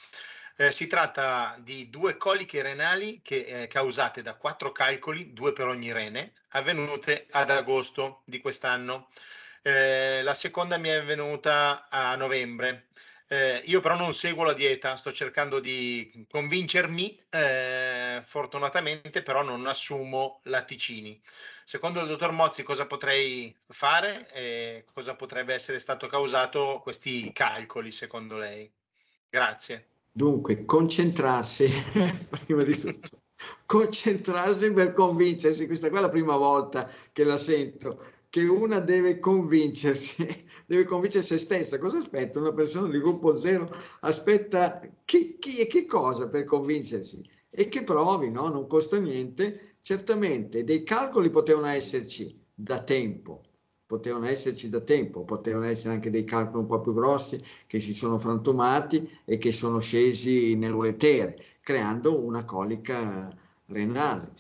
[0.57, 5.69] Eh, si tratta di due coliche renali che, eh, causate da quattro calcoli, due per
[5.69, 9.09] ogni rene, avvenute ad agosto di quest'anno.
[9.63, 12.89] Eh, la seconda mi è venuta a novembre.
[13.29, 17.17] Eh, io però non seguo la dieta, sto cercando di convincermi,
[18.17, 21.21] eh, fortunatamente però non assumo latticini.
[21.65, 27.91] Secondo il dottor Mozzi cosa potrei fare e cosa potrebbe essere stato causato questi calcoli
[27.91, 28.71] secondo lei?
[29.29, 29.87] Grazie.
[30.13, 31.67] Dunque, concentrarsi,
[32.45, 33.09] prima di tutto,
[33.67, 39.19] concentrarsi per convincersi, questa qua è la prima volta che la sento, che una deve
[39.19, 41.79] convincersi, deve convincere se stessa.
[41.79, 43.69] Cosa aspetta una persona di gruppo zero?
[44.01, 47.23] Aspetta chi, chi e che cosa per convincersi?
[47.57, 48.49] E che provi, no?
[48.49, 49.77] Non costa niente.
[49.81, 53.43] Certamente dei calcoli potevano esserci da tempo,
[53.87, 57.95] potevano esserci da tempo, potevano essere anche dei calcoli un po' più grossi che si
[57.95, 63.33] sono frantumati e che sono scesi nell'uretere, creando una colica
[63.67, 64.33] renale.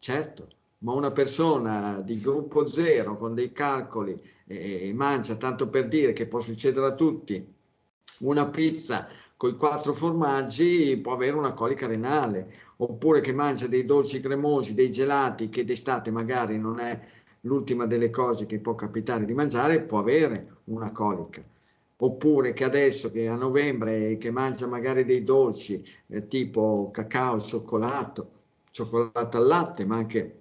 [0.00, 6.12] Certo, ma una persona di gruppo zero con dei calcoli e, mangia, tanto per dire
[6.12, 7.54] che può succedere a tutti,
[8.20, 9.06] una pizza
[9.38, 14.74] con i quattro formaggi può avere una colica renale, oppure che mangia dei dolci cremosi,
[14.74, 17.00] dei gelati che d'estate magari non è
[17.42, 21.40] l'ultima delle cose che può capitare di mangiare, può avere una colica.
[22.00, 28.30] Oppure che adesso che a novembre che mangia magari dei dolci eh, tipo cacao, cioccolato,
[28.72, 30.40] cioccolato al latte, ma anche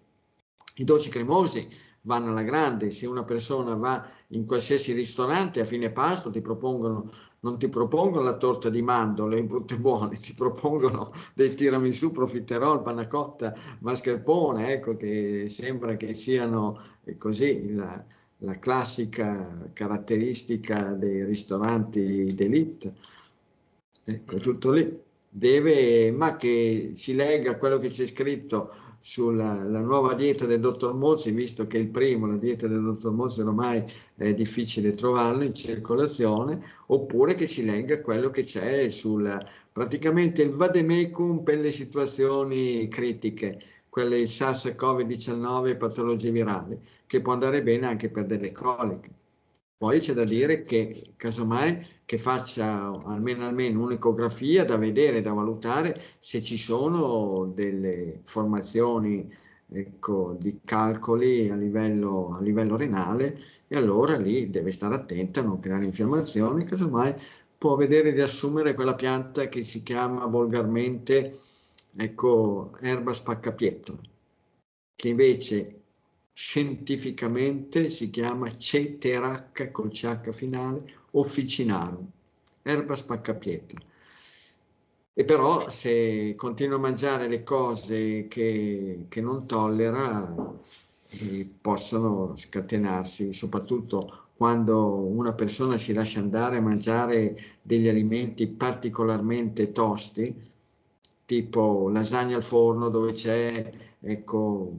[0.77, 1.69] i dolci cremosi
[2.01, 7.11] vanno alla grande, se una persona va in qualsiasi ristorante a fine pasto ti propongono,
[7.47, 12.81] non ti propongono la torta di mandorle brutte e buone, ti propongono dei tiramisù, profiterol,
[12.81, 18.03] panna cotta, mascarpone, ecco che sembra che siano eh, così la,
[18.39, 22.93] la classica caratteristica dei ristoranti d'elite.
[24.03, 25.05] Ecco, tutto lì.
[25.29, 28.73] Deve, ma che si legga a quello che c'è scritto
[29.07, 33.39] sulla nuova dieta del dottor Mozzi, visto che il primo, la dieta del dottor Mozzi
[33.39, 33.81] ormai
[34.17, 39.39] è difficile trovarlo in circolazione, oppure che si legga quello che c'è sul
[39.71, 47.31] praticamente il vademecum per le situazioni critiche, quelle SARS Covid-19 e patologie virali, che può
[47.31, 49.09] andare bene anche per delle coliche.
[49.77, 56.01] Poi c'è da dire che casomai che faccia almeno, almeno un'ecografia da vedere, da valutare
[56.19, 59.31] se ci sono delle formazioni
[59.69, 63.37] ecco, di calcoli a livello, a livello renale
[63.67, 67.13] e allora lì deve stare attenta a non creare infiammazioni, casomai
[67.57, 71.31] può vedere di assumere quella pianta che si chiama volgarmente
[71.97, 73.99] ecco, erba spaccapiettola,
[74.95, 75.76] che invece
[76.39, 82.07] scientificamente si chiama Ceteracca col CH finale officinarum,
[82.61, 83.79] erba spaccapietra.
[85.15, 90.31] E però se continua a mangiare le cose che, che non tollera,
[91.09, 99.71] eh, possono scatenarsi, soprattutto quando una persona si lascia andare a mangiare degli alimenti particolarmente
[99.71, 100.39] tosti,
[101.25, 104.71] tipo lasagna al forno dove c'è ecco,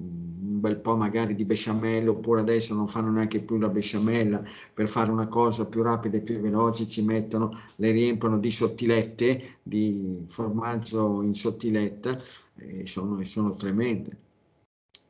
[0.59, 4.42] un bel po' magari di besciamella, oppure adesso non fanno neanche più la besciamella,
[4.75, 9.59] per fare una cosa più rapida e più veloce ci mettono, le riempiono di sottilette,
[9.62, 12.21] di formaggio in sottiletta,
[12.57, 14.27] e sono, sono tremende.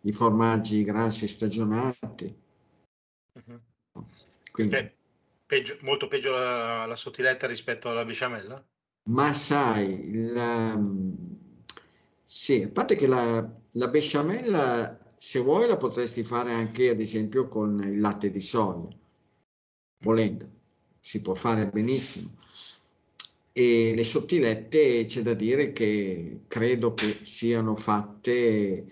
[0.02, 2.37] I formaggi grassi stagionati.
[3.32, 4.04] Uh-huh.
[4.52, 4.92] Quindi, Beh,
[5.46, 8.64] peggio, molto peggio la, la sottiletta rispetto alla besciamella?
[9.08, 10.78] Ma sai, la,
[12.22, 17.48] sì, a parte che la, la besciamella se vuoi la potresti fare anche ad esempio
[17.48, 18.88] con il latte di soia,
[19.98, 20.48] volendo,
[21.00, 22.37] si può fare benissimo.
[23.52, 28.87] E le sottilette c'è da dire che credo che siano fatte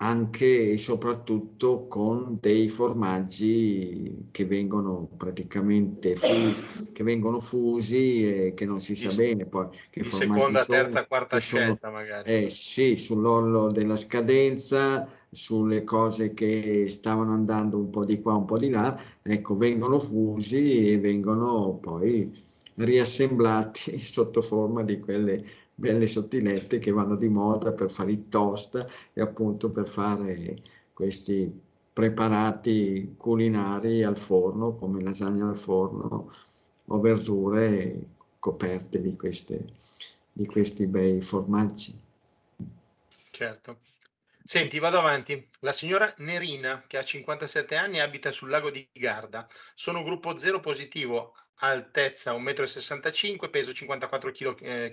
[0.00, 8.64] anche e soprattutto con dei formaggi che vengono praticamente fusi, che vengono fusi e che
[8.64, 12.30] non si sa bene poi che di seconda, sono, terza, quarta scelta sono, magari.
[12.32, 18.44] Eh sì, sull'orlo della scadenza, sulle cose che stavano andando un po' di qua, un
[18.44, 22.32] po' di là, ecco, vengono fusi e vengono poi
[22.76, 28.84] riassemblati sotto forma di quelle belle sottilette che vanno di moda per fare i toast
[29.12, 30.56] e appunto per fare
[30.92, 36.32] questi preparati culinari al forno come lasagna al forno
[36.86, 38.06] o verdure
[38.40, 39.64] coperte di, queste,
[40.32, 42.00] di questi bei formaggi.
[43.30, 43.76] Certo.
[44.50, 45.46] Senti, vado avanti.
[45.60, 49.46] La signora Nerina, che ha 57 anni, abita sul lago di Garda.
[49.74, 54.62] Sono gruppo zero positivo, altezza 1,65 m, peso 54 kg.
[54.62, 54.92] Eh,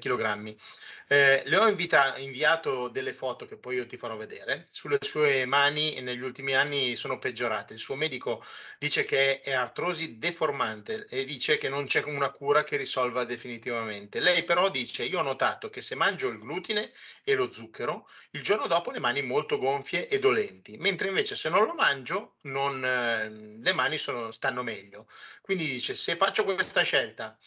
[1.08, 4.68] eh, le ho invita- inviato delle foto che poi io ti farò vedere.
[4.70, 7.74] Sulle sue mani negli ultimi anni sono peggiorate.
[7.74, 8.44] Il suo medico
[8.80, 14.20] dice che è artrosi deformante e dice che non c'è una cura che risolva definitivamente.
[14.20, 16.92] Lei però dice: Io ho notato che se mangio il glutine
[17.24, 21.50] e lo zucchero, il giorno dopo le mani molto gonfie e dolenti, mentre invece se
[21.50, 25.08] non lo mangio, non, eh, le mani sono, stanno meglio.
[25.42, 27.38] Quindi dice: Se faccio questa scelta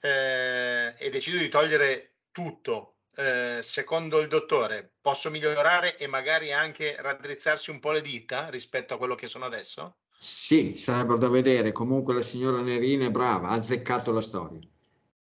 [0.00, 6.96] eh, e decido di togliere tutto eh, secondo il dottore, posso migliorare e magari anche
[6.98, 9.96] raddrizzarsi un po' le dita rispetto a quello che sono adesso?
[10.16, 11.72] Sì, sarebbero da vedere.
[11.72, 14.60] Comunque la signora Nerina è brava, ha azzeccato la storia.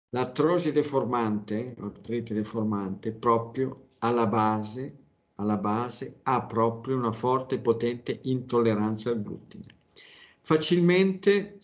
[0.09, 4.99] L'artrosi deformante, l'artrite deformante, proprio alla base,
[5.35, 9.65] alla base ha proprio una forte e potente intolleranza al glutine.
[10.41, 11.59] Facilmente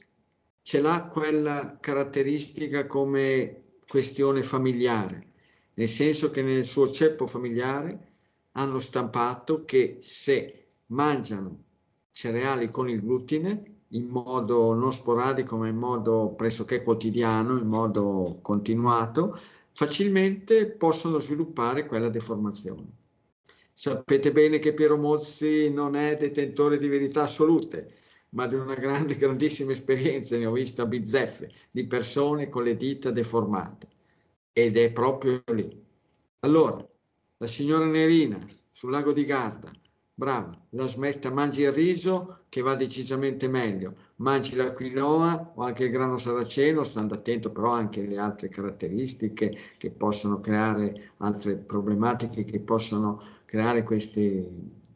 [0.69, 5.19] ce l'ha quella caratteristica come questione familiare
[5.73, 8.11] nel senso che nel suo ceppo familiare
[8.51, 11.63] hanno stampato che se mangiano
[12.11, 18.37] cereali con il glutine in modo non sporadico ma in modo pressoché quotidiano, in modo
[18.43, 19.35] continuato,
[19.71, 22.85] facilmente possono sviluppare quella deformazione.
[23.73, 27.98] Sapete bene che Piero Mozzi non è detentore di verità assolute,
[28.29, 33.11] ma di una grande, grandissima esperienza, ne ho vista bizzeffe, di persone con le dita
[33.11, 33.87] deformate.
[34.51, 35.85] Ed è proprio lì.
[36.39, 36.85] Allora,
[37.37, 38.37] la signora Nerina
[38.71, 39.71] sul lago di Garda,
[40.13, 45.85] brava, la smetta, mangi il riso che va decisamente meglio, mangi la quinoa o anche
[45.85, 52.43] il grano saraceno, stando attento però anche alle altre caratteristiche che possono creare altre problematiche,
[52.43, 54.45] che possono creare queste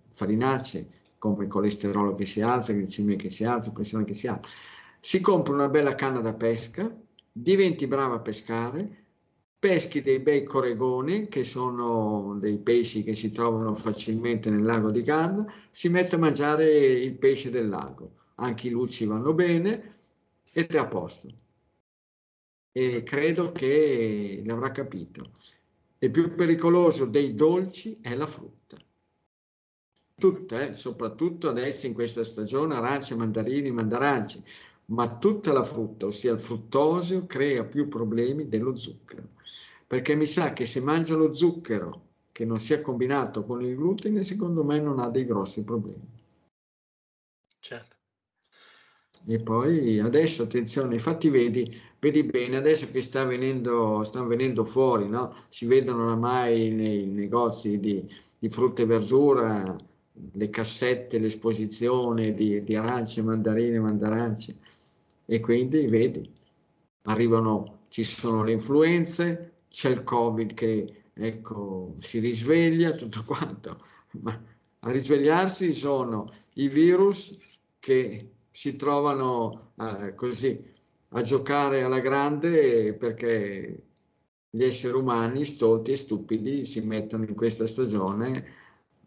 [0.09, 4.49] farinacee come colesterolo che si alza, glicemia che si alza, pressione che si alza.
[4.99, 6.93] Si compra una bella canna da pesca,
[7.31, 9.05] diventi brava a pescare,
[9.57, 15.01] peschi dei bei coregoni, che sono dei pesci che si trovano facilmente nel lago di
[15.01, 18.15] Garda, si mette a mangiare il pesce del lago.
[18.35, 19.93] Anche i lucci vanno bene
[20.51, 21.29] ed è a posto.
[22.73, 25.23] E credo che l'avrà capito.
[25.99, 28.75] Il più pericoloso dei dolci è la frutta.
[30.15, 34.43] Tutta, eh, soprattutto adesso in questa stagione, arance, mandarini, mandaranci,
[34.85, 39.27] ma tutta la frutta, ossia il fruttosio, crea più problemi dello zucchero
[39.93, 44.23] perché mi sa che se mangia lo zucchero che non sia combinato con il glutine,
[44.23, 46.09] secondo me non ha dei grossi problemi.
[47.59, 47.95] Certo.
[49.27, 55.07] E poi adesso attenzione, infatti vedi, vedi bene, adesso che sta venendo, stanno venendo fuori,
[55.07, 55.45] no?
[55.49, 58.03] si vedono oramai nei negozi di,
[58.39, 59.75] di frutta e verdura,
[60.33, 64.57] le cassette, l'esposizione di, di arance, mandarine, mandarance.
[65.25, 66.21] E quindi vedi,
[67.03, 73.85] arrivano, ci sono le influenze, c'è il Covid che ecco, si risveglia, tutto quanto,
[74.21, 74.39] ma
[74.79, 77.39] a risvegliarsi sono i virus
[77.79, 80.71] che si trovano eh, così
[81.15, 83.83] a giocare alla grande perché
[84.49, 88.61] gli esseri umani stolti e stupidi si mettono in questa stagione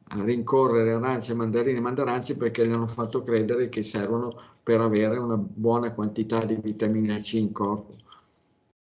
[0.08, 4.30] a rincorrere arance, mandarine e mandaranci perché gli hanno fatto credere che servono
[4.62, 7.96] per avere una buona quantità di vitamina C in corpo.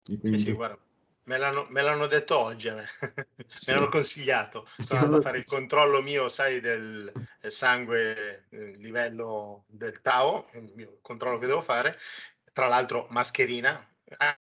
[0.03, 0.37] Quindi...
[0.37, 0.77] Sì, sì, guarda,
[1.27, 2.87] Me l'hanno, me l'hanno, detto oggi, me,
[3.47, 3.69] sì.
[3.69, 4.65] me l'hanno consigliato.
[4.79, 7.11] Sono andato a fare il controllo mio, sai, del,
[7.47, 11.97] sangue, il livello del Tao, il controllo che devo fare.
[12.53, 13.85] Tra l'altro, mascherina.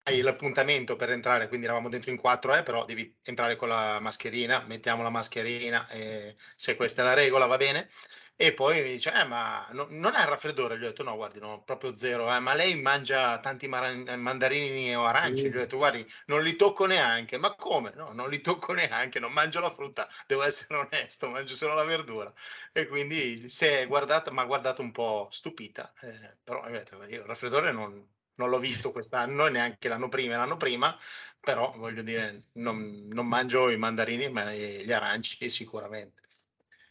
[0.07, 4.01] Hai l'appuntamento per entrare, quindi eravamo dentro in quattro, eh, però devi entrare con la
[4.01, 7.89] mascherina, mettiamo la mascherina, e se questa è la regola va bene.
[8.37, 11.39] E poi mi dice: "Eh, ma no non hai raffreddore?" Gli ho detto: "No, guardi,
[11.41, 16.07] no, proprio zero, eh, ma lei mangia tanti mandarini o arance?" Gli ho detto: "Guardi,
[16.27, 20.07] non li tocco neanche." "Ma come?" "No, non li tocco neanche, non mangio la frutta,
[20.27, 22.31] devo essere onesto, mangio solo la verdura."
[22.75, 27.21] E quindi si è guardata m'ha guardato un po' stupita, ehm, però ho detto: "Io
[27.23, 28.07] il raffreddore non
[28.37, 30.97] non l'ho visto quest'anno, neanche l'anno prima e l'anno prima,
[31.41, 36.23] però voglio dire, non non mangio i mandarini, ma gli aranci sicuramente."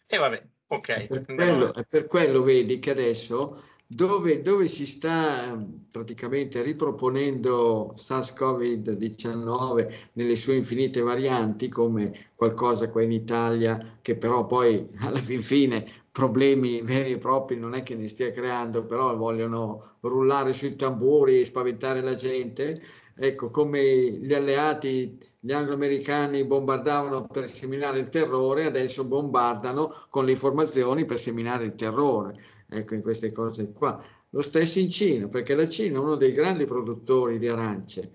[0.07, 0.43] E vabbè.
[0.67, 0.87] Ok.
[0.89, 5.55] È per, quello, è per quello vedi che adesso dove, dove, si sta
[5.91, 14.89] praticamente riproponendo SARS-CoV-19 nelle sue infinite varianti come qualcosa qua in Italia che però poi
[15.01, 19.95] alla fin fine problemi veri e propri non è che ne stia creando, però vogliono
[20.01, 22.79] rullare sui tamburi e spaventare la gente,
[23.15, 30.33] ecco, come gli alleati, gli anglo-americani bombardavano per seminare il terrore, adesso bombardano con le
[30.33, 32.35] informazioni per seminare il terrore,
[32.69, 33.99] ecco, in queste cose qua.
[34.29, 38.13] Lo stesso in Cina, perché la Cina è uno dei grandi produttori di arance,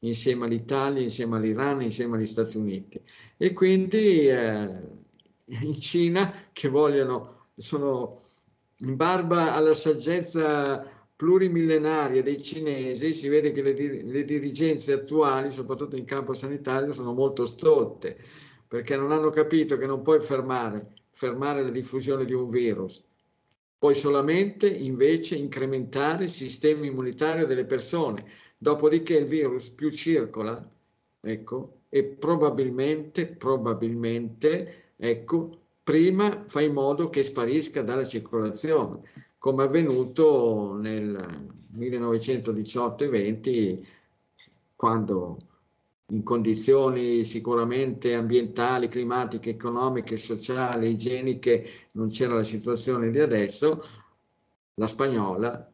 [0.00, 3.00] insieme all'Italia, insieme all'Iran, insieme agli Stati Uniti.
[3.36, 4.68] E quindi eh,
[5.44, 8.18] in Cina che vogliono, sono
[8.80, 10.86] in barba alla saggezza
[11.16, 17.14] plurimillenaria dei cinesi, si vede che le, le dirigenze attuali, soprattutto in campo sanitario, sono
[17.14, 18.16] molto stolte,
[18.68, 23.02] perché non hanno capito che non puoi fermare, fermare la diffusione di un virus,
[23.78, 28.26] puoi solamente invece incrementare il sistema immunitario delle persone,
[28.58, 30.70] dopodiché il virus più circola,
[31.20, 39.02] ecco, e probabilmente, probabilmente, ecco, prima fai in modo che sparisca dalla circolazione
[39.38, 43.86] come è avvenuto nel 1918 e 20
[44.74, 45.36] quando
[46.06, 53.80] in condizioni sicuramente ambientali, climatiche, economiche, sociali, igieniche non c'era la situazione di adesso,
[54.74, 55.70] la spagnola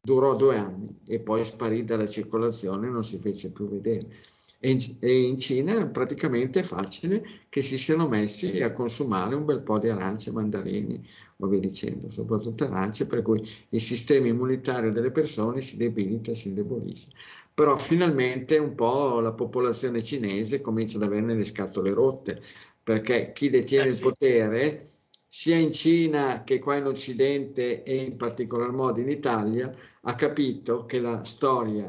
[0.00, 4.16] durò due anni e poi sparì dalla circolazione e non si fece più vedere.
[4.60, 9.62] E in, in Cina praticamente è facile che si siano messi a consumare un bel
[9.62, 11.06] po' di arance, mandarini,
[11.38, 13.40] o via dicendo, soprattutto arance, per cui
[13.70, 17.08] il sistema immunitario delle persone si debilita, si indebolisce.
[17.54, 22.40] Però finalmente un po' la popolazione cinese comincia ad averne le scatole rotte,
[22.82, 23.96] perché chi detiene eh sì.
[23.96, 24.88] il potere,
[25.28, 30.84] sia in Cina che qua in Occidente e in particolar modo in Italia, ha capito
[30.86, 31.88] che la storia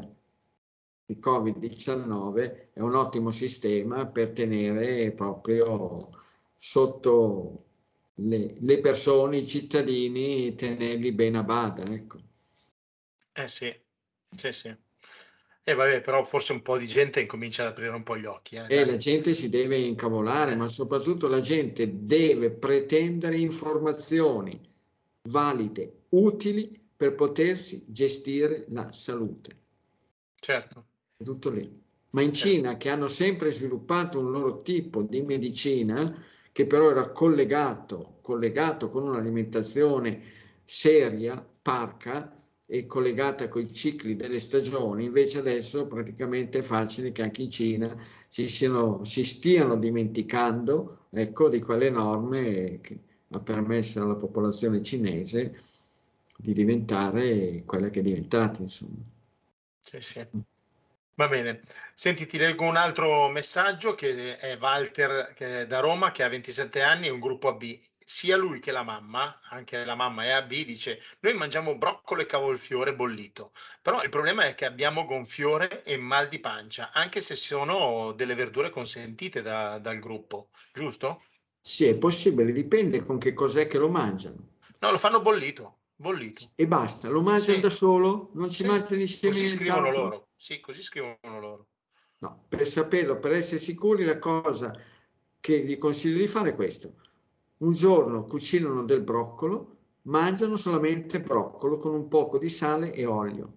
[1.10, 6.08] di Covid-19 è un ottimo sistema per tenere proprio
[6.54, 7.64] sotto
[8.14, 11.82] le, le persone, i cittadini, tenerli bene a bada.
[11.82, 12.20] Ecco.
[13.32, 13.74] Eh sì,
[14.36, 14.68] sì, sì.
[14.68, 14.78] E
[15.64, 18.54] eh vabbè, però forse un po' di gente incomincia ad aprire un po' gli occhi.
[18.54, 20.56] Eh, e la gente si deve incavolare, eh.
[20.56, 24.60] ma soprattutto la gente deve pretendere informazioni
[25.28, 29.54] valide, utili per potersi gestire la salute.
[30.38, 30.89] Certo.
[31.22, 31.78] Tutto lì.
[32.10, 32.56] Ma in certo.
[32.56, 38.88] Cina, che hanno sempre sviluppato un loro tipo di medicina, che però era collegato, collegato
[38.88, 40.20] con un'alimentazione
[40.64, 42.34] seria, parca
[42.66, 47.50] e collegata con i cicli delle stagioni, invece adesso praticamente è facile che anche in
[47.50, 47.96] Cina
[48.28, 52.98] si, siano, si stiano dimenticando ecco, di quelle norme che
[53.28, 55.60] ha permesso alla popolazione cinese
[56.36, 59.02] di diventare quella che è diventata, insomma.
[59.80, 60.26] Sì, sì.
[61.20, 61.60] Va bene.
[61.92, 66.28] Senti, ti leggo un altro messaggio che è Walter che è da Roma, che ha
[66.30, 67.78] 27 anni e un gruppo AB.
[67.98, 72.26] Sia lui che la mamma, anche la mamma è AB, dice: Noi mangiamo broccolo e
[72.26, 73.52] cavolfiore bollito.
[73.82, 78.34] Però il problema è che abbiamo gonfiore e mal di pancia, anche se sono delle
[78.34, 81.24] verdure consentite da- dal gruppo, giusto?
[81.60, 84.56] Sì, è possibile, dipende con che cos'è che lo mangiano.
[84.78, 86.46] No, lo fanno bollito, bollito.
[86.56, 87.60] E basta, lo mangiano Sì.
[87.60, 88.30] da solo?
[88.36, 90.28] Non ci Sì, mangiano insieme così scrivono loro.
[90.42, 91.66] Sì, così scrivono loro.
[92.20, 94.72] No, per saperlo, per essere sicuri, la cosa
[95.38, 96.94] che gli consiglio di fare è questo.
[97.58, 103.52] Un giorno cucinano del broccolo, mangiano solamente broccolo con un poco di sale e olio,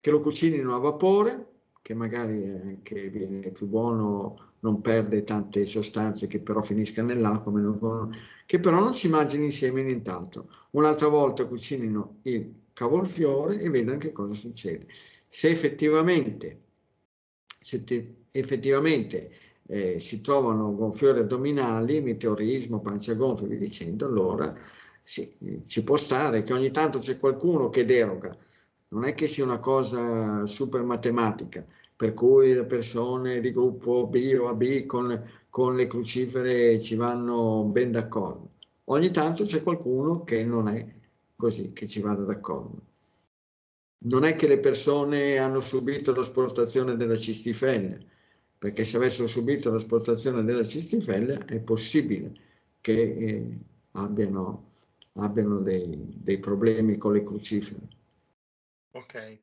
[0.00, 1.50] che lo cucinino a vapore,
[1.80, 8.08] che magari anche viene più buono, non perde tante sostanze che però finiscano nell'acqua,
[8.44, 10.50] che però non ci mangino insieme nient'altro.
[10.72, 14.88] Un'altra volta cucinino il cavolfiore e vedano che cosa succede
[15.34, 16.60] se effettivamente,
[17.58, 19.30] se te, effettivamente
[19.66, 24.54] eh, si trovano gonfiori addominali, meteorismo, pancia gonfia, vi dicendo, allora
[25.02, 25.34] sì,
[25.66, 28.36] ci può stare che ogni tanto c'è qualcuno che deroga.
[28.88, 31.64] Non è che sia una cosa super matematica,
[31.96, 37.62] per cui le persone di gruppo B o AB con, con le crucifere ci vanno
[37.64, 38.50] ben d'accordo.
[38.84, 40.86] Ogni tanto c'è qualcuno che non è
[41.36, 42.90] così, che ci vada d'accordo
[44.04, 47.98] non è che le persone hanno subito l'asportazione della cistifellea,
[48.58, 52.32] perché se avessero subito l'asportazione della cistifellea è possibile
[52.80, 53.58] che eh,
[53.92, 54.70] abbiano,
[55.14, 57.80] abbiano dei, dei, problemi con le crucifere.
[58.92, 59.38] Ok.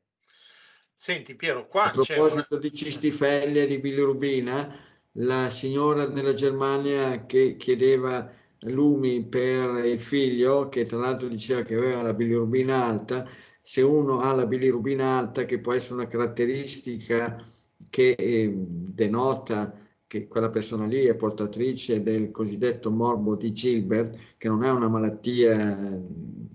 [0.94, 2.60] Senti Piero, qua A proposito una...
[2.60, 8.30] di cistifellea e di bilirubina, la signora nella Germania che chiedeva
[8.64, 13.26] lumi per il figlio, che tra l'altro diceva che aveva la bilirubina alta,
[13.60, 17.36] se uno ha la bilirubina alta, che può essere una caratteristica
[17.88, 19.74] che eh, denota
[20.06, 24.88] che quella persona lì è portatrice del cosiddetto morbo di Gilbert, che non è una
[24.88, 26.02] malattia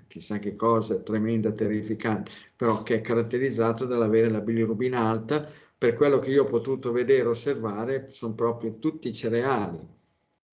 [0.08, 5.47] chissà che cosa, tremenda, terrificante, però che è caratterizzata dall'avere la bilirubina alta,
[5.78, 9.80] per quello che io ho potuto vedere, osservare, sono proprio tutti cereali,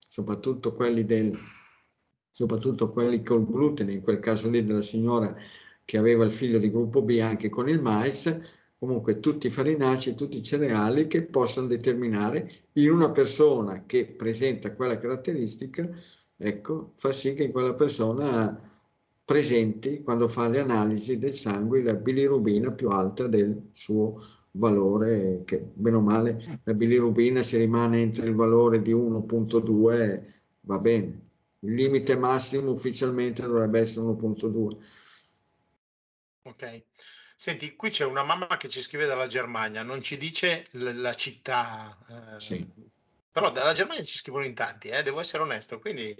[0.07, 1.37] soprattutto quelli, del,
[2.29, 5.35] soprattutto quelli col glutine, in quel caso lì della signora
[5.85, 8.39] che aveva il figlio di gruppo B anche con il mais,
[8.77, 14.73] comunque tutti i farinacei, tutti i cereali che possono determinare in una persona che presenta
[14.73, 15.83] quella caratteristica,
[16.35, 18.71] ecco, fa sì che quella persona
[19.25, 24.21] presenti quando fa le analisi del sangue la bilirubina più alta del suo
[24.51, 30.23] valore che bene o male la bilirubina se rimane entro il valore di 1.2
[30.61, 31.21] va bene.
[31.59, 34.67] Il limite massimo ufficialmente dovrebbe essere 1.2
[36.43, 36.83] ok
[37.35, 41.15] senti qui c'è una mamma che ci scrive dalla Germania non ci dice l- la
[41.15, 42.65] città eh, sì.
[43.31, 46.15] però dalla Germania ci scrivono in tanti eh, devo essere onesto quindi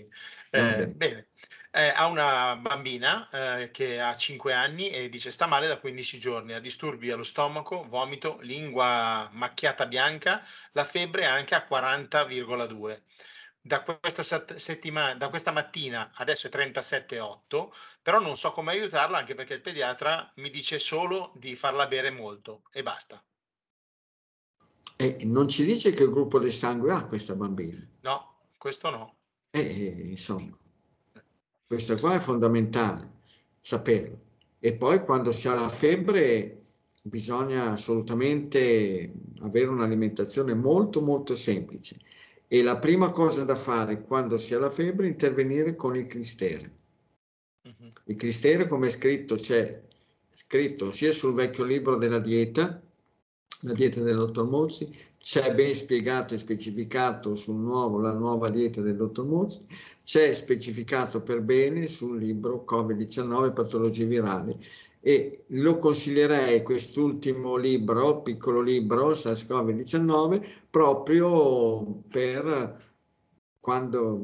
[0.49, 1.27] eh, bene
[1.75, 6.19] eh, ha una bambina eh, che ha 5 anni e dice sta male da 15
[6.19, 13.01] giorni, ha disturbi allo stomaco, vomito, lingua macchiata bianca, la febbre anche a 40,2.
[13.65, 14.23] Da questa,
[14.57, 17.69] settimana, da questa mattina adesso è 37,8,
[18.01, 22.11] però non so come aiutarla anche perché il pediatra mi dice solo di farla bere
[22.11, 23.23] molto e basta.
[24.97, 27.87] E non ci dice che gruppo di sangue ha questa bambina?
[28.01, 29.15] No, questo no.
[29.51, 29.61] E,
[30.09, 30.57] insomma.
[31.65, 33.11] Questo qua è fondamentale
[33.61, 34.17] saperlo.
[34.59, 36.63] E poi quando si ha la febbre
[37.01, 39.11] bisogna assolutamente
[39.41, 41.97] avere un'alimentazione molto molto semplice.
[42.53, 46.05] E la prima cosa da fare quando si ha la febbre è intervenire con il
[46.05, 46.71] clistere.
[47.63, 47.89] Uh-huh.
[48.03, 49.81] Il clistere, come è scritto, c'è
[50.31, 52.79] scritto sia sul vecchio libro della dieta,
[53.61, 58.81] la dieta del dottor Mozzi, c'è ben spiegato e specificato sul nuovo, la nuova dieta
[58.81, 59.65] del dottor Mozzi,
[60.03, 64.55] c'è specificato per bene sul libro Covid-19 patologie virali
[65.05, 72.81] e lo consiglierei quest'ultimo libro, piccolo libro SARS-CoV-19, proprio per
[73.59, 74.21] quando,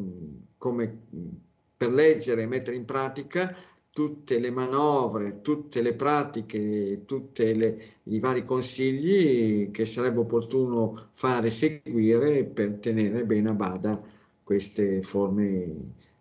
[0.57, 1.01] come,
[1.75, 3.53] per leggere e mettere in pratica
[3.89, 7.43] tutte le manovre, tutte le pratiche, tutti
[8.03, 14.01] i vari consigli che sarebbe opportuno fare seguire per tenere bene a bada
[14.43, 15.75] queste forme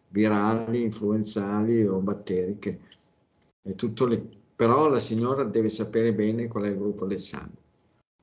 [0.09, 2.81] virali, influenzali o batteriche.
[3.63, 4.37] È tutto lì.
[4.59, 7.63] Però la signora deve sapere bene qual è il gruppo del sangue.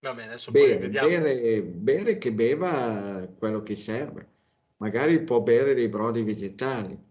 [0.02, 1.08] Va bene, adesso bere, vediamo.
[1.08, 4.28] Bere, bere che beva quello che serve.
[4.76, 7.02] Magari può bere dei brodi vegetali.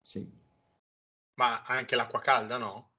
[0.00, 0.24] Sì.
[1.34, 2.90] Ma anche l'acqua calda, no?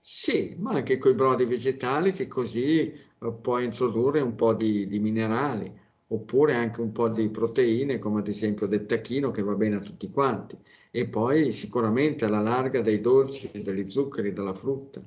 [0.00, 4.88] Sì, ma anche con i brodi vegetali che così eh, può introdurre un po' di,
[4.88, 5.77] di, minerali,
[6.08, 9.80] oppure anche un po' di proteine, come ad esempio del tacchino che va bene a
[9.80, 10.56] tutti quanti.
[10.90, 15.02] E poi sicuramente alla larga dei dolci, degli zuccheri, della frutta.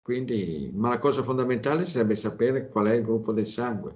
[0.00, 3.94] Quindi, ma la cosa fondamentale sarebbe sapere qual è il gruppo del sangue.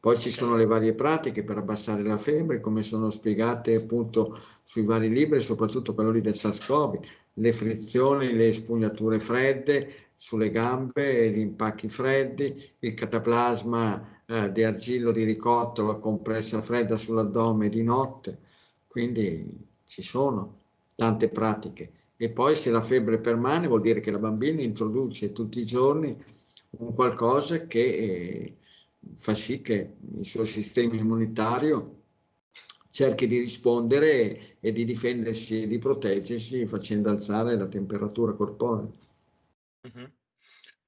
[0.00, 4.82] Poi ci sono le varie pratiche per abbassare la febbre, come sono spiegate appunto sui
[4.82, 6.98] vari libri, soprattutto quello lì del SARS-CoV,
[7.34, 15.10] le frizioni, le spugnature fredde sulle gambe, gli impacchi freddi, il cataplasma eh, di argillo
[15.10, 18.38] di ricotto, la compressa fredda sull'addome di notte.
[18.86, 20.58] Quindi ci sono
[20.94, 21.92] tante pratiche.
[22.16, 26.16] E poi se la febbre permane vuol dire che la bambina introduce tutti i giorni
[26.70, 27.80] un qualcosa che...
[27.80, 28.54] Eh,
[29.16, 31.96] fa sì che il suo sistema immunitario
[32.90, 38.88] cerchi di rispondere e di difendersi e di proteggersi facendo alzare la temperatura corporea.
[39.88, 40.04] Mm-hmm.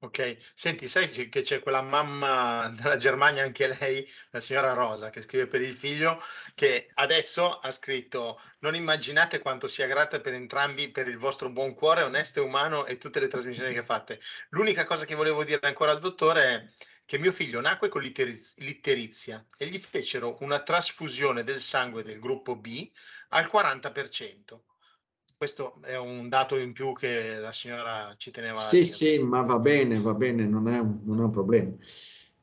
[0.05, 5.23] Ok, senti, sai che c'è quella mamma della Germania, anche lei, la signora Rosa, che
[5.23, 6.21] scrive per il figlio,
[6.57, 11.75] che adesso ha scritto: Non immaginate quanto sia grata per entrambi per il vostro buon
[11.75, 14.21] cuore, onesto e umano e tutte le trasmissioni che fate.
[14.51, 16.69] L'unica cosa che volevo dire ancora al dottore è
[17.05, 22.57] che mio figlio nacque con l'itterizia e gli fecero una trasfusione del sangue del gruppo
[22.57, 22.91] B
[23.29, 24.72] al 40%.
[25.43, 28.85] Questo è un dato in più che la signora ci teneva a dire.
[28.85, 31.75] Sì, sì, ma va bene, va bene, non è, un, non è un problema.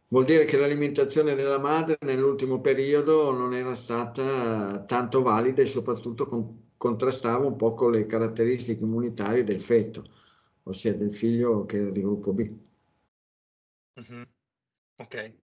[0.09, 6.25] Vuol dire che l'alimentazione della madre nell'ultimo periodo non era stata tanto valida e soprattutto
[6.25, 10.03] con, contrastava un po' con le caratteristiche immunitarie del feto,
[10.63, 12.53] ossia del figlio che era di gruppo B.
[13.97, 14.23] Mm-hmm.
[14.97, 15.33] Ok.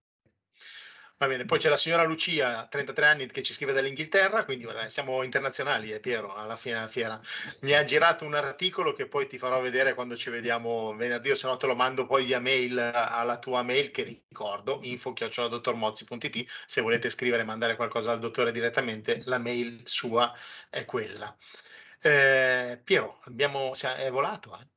[1.19, 5.23] Va bene, poi c'è la signora Lucia, 33 anni, che ci scrive dall'Inghilterra, quindi siamo
[5.23, 7.19] internazionali, eh, Piero, alla fine della fiera.
[7.61, 11.35] Mi ha girato un articolo che poi ti farò vedere quando ci vediamo venerdì, o
[11.35, 16.81] se no te lo mando poi via mail alla tua mail, che ricordo, info-dottormozzi.it, se
[16.83, 20.31] volete scrivere e mandare qualcosa al dottore direttamente, la mail sua
[20.69, 21.35] è quella.
[22.03, 24.76] Eh, Piero, abbiamo, è volato, eh?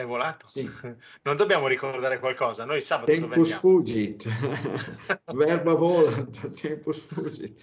[0.00, 0.46] È volato.
[0.46, 0.68] Sì.
[1.22, 2.64] Non dobbiamo ricordare qualcosa.
[2.64, 4.28] Noi sabato Tempus fugit.
[5.34, 6.50] Verba volant.
[6.50, 7.58] Tempus fugit.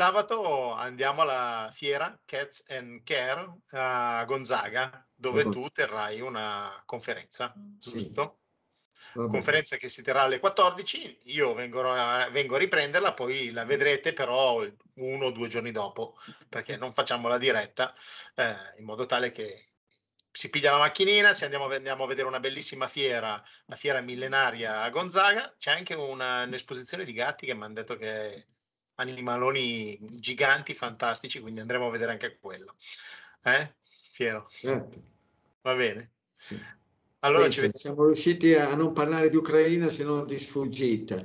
[0.00, 8.38] Sabato andiamo alla fiera Cats and Care a Gonzaga, dove tu terrai una conferenza, giusto?
[9.12, 9.18] Sì.
[9.18, 14.12] Conferenza che si terrà alle 14, io vengo a, vengo a riprenderla, poi la vedrete
[14.12, 14.64] però
[14.94, 16.16] uno o due giorni dopo,
[16.48, 17.92] perché non facciamo la diretta,
[18.36, 19.69] eh, in modo tale che
[20.32, 24.82] si piglia la macchinina, se andiamo, andiamo, a vedere una bellissima fiera, la fiera millenaria
[24.82, 28.46] a Gonzaga, c'è anche una, un'esposizione di gatti che mi hanno detto che
[28.94, 32.74] animaloni giganti, fantastici, quindi andremo a vedere anche quello.
[33.42, 33.74] Eh?
[34.12, 34.46] Piero?
[34.50, 35.02] Certo.
[35.62, 36.12] Va bene.
[36.36, 36.60] Sì.
[37.20, 41.22] Allora Penso, ci siamo riusciti a non parlare di Ucraina se non di sfuggita.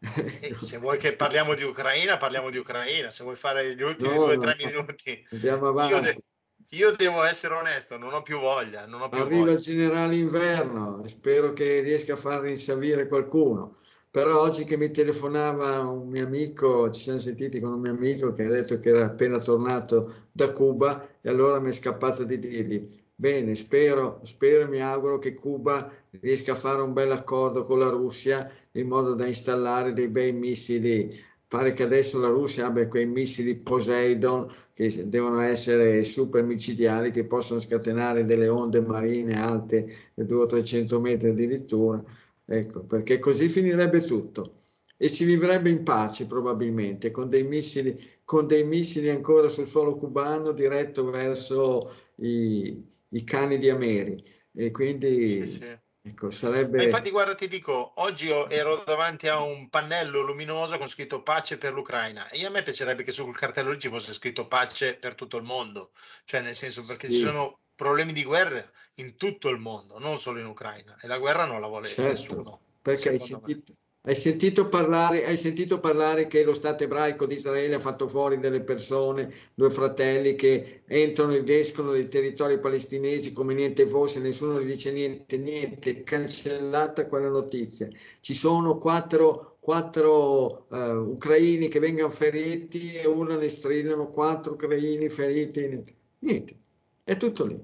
[0.00, 3.10] Eh, se vuoi che parliamo di Ucraina, parliamo di Ucraina.
[3.10, 6.36] Se vuoi fare gli ultimi no, due o tre no, minuti, andiamo avanti.
[6.70, 8.86] Io, de- io, devo essere onesto, non ho più voglia.
[8.86, 9.52] Non ho più Arriva voglia.
[9.52, 13.76] il generale inverno, spero che riesca a far rinsavire qualcuno.
[14.10, 18.32] Però oggi che mi telefonava un mio amico, ci siamo sentiti con un mio amico
[18.32, 22.38] che ha detto che era appena tornato da Cuba e allora mi è scappato di
[22.38, 25.90] dirgli, bene, spero, spero e mi auguro che Cuba
[26.20, 30.32] riesca a fare un bel accordo con la Russia in modo da installare dei bei
[30.32, 31.26] missili.
[31.48, 37.24] Pare che adesso la Russia abbia quei missili Poseidon che devono essere super micidiali, che
[37.24, 42.04] possono scatenare delle onde marine alte di 200-300 metri addirittura
[42.50, 44.54] Ecco, perché così finirebbe tutto
[44.96, 49.96] e si vivrebbe in pace probabilmente con dei missili, con dei missili ancora sul suolo
[49.96, 54.16] cubano diretto verso i, i cani di Ameri.
[54.54, 55.78] E quindi sì, sì.
[56.08, 56.84] Ecco, sarebbe...
[56.84, 61.74] Infatti guarda ti dico, oggi ero davanti a un pannello luminoso con scritto pace per
[61.74, 65.42] l'Ucraina e a me piacerebbe che sul cartello ci fosse scritto pace per tutto il
[65.42, 65.90] mondo,
[66.24, 67.16] cioè nel senso perché sì.
[67.16, 71.18] ci sono problemi di guerra in tutto il mondo, non solo in Ucraina, e la
[71.18, 72.60] guerra non la vuole certo, nessuno.
[72.80, 73.72] Perché hai sentito,
[74.08, 78.38] hai sentito, parlare, hai sentito parlare che lo Stato ebraico di Israele ha fatto fuori
[78.38, 84.62] delle persone, due fratelli che entrano ed escono dai territori palestinesi come niente fosse, nessuno
[84.62, 87.86] gli dice niente, niente, cancellata quella notizia.
[88.20, 90.76] Ci sono quattro quattro uh,
[91.10, 95.84] ucraini che vengono feriti e uno ne strillano quattro ucraini feriti.
[96.20, 96.56] Niente,
[97.04, 97.62] è tutto lì.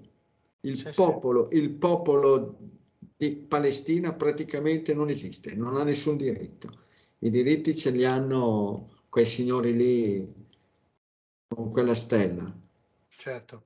[0.60, 1.56] Il, sì, popolo, sì.
[1.56, 2.58] il popolo
[3.16, 6.82] di Palestina praticamente non esiste, non ha nessun diritto.
[7.18, 10.34] I diritti ce li hanno quei signori lì
[11.46, 12.44] con quella stella.
[13.08, 13.62] Certo,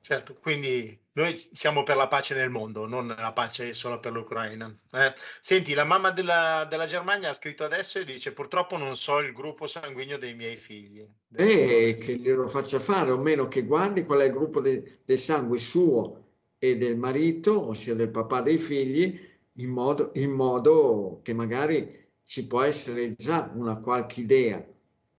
[0.00, 0.34] certo.
[0.40, 4.74] Quindi noi siamo per la pace nel mondo, non la pace solo per l'Ucraina.
[4.92, 5.12] Eh?
[5.38, 9.32] Senti, la mamma della, della, Germania ha scritto adesso e dice purtroppo non so il
[9.32, 11.06] gruppo sanguigno dei miei figli.
[11.36, 15.18] E che glielo faccia fare, o meno che guardi qual è il gruppo de, del
[15.18, 16.27] sangue suo
[16.58, 19.18] e del marito, ossia del papà dei figli,
[19.54, 24.64] in modo, in modo che magari ci può essere già una qualche idea.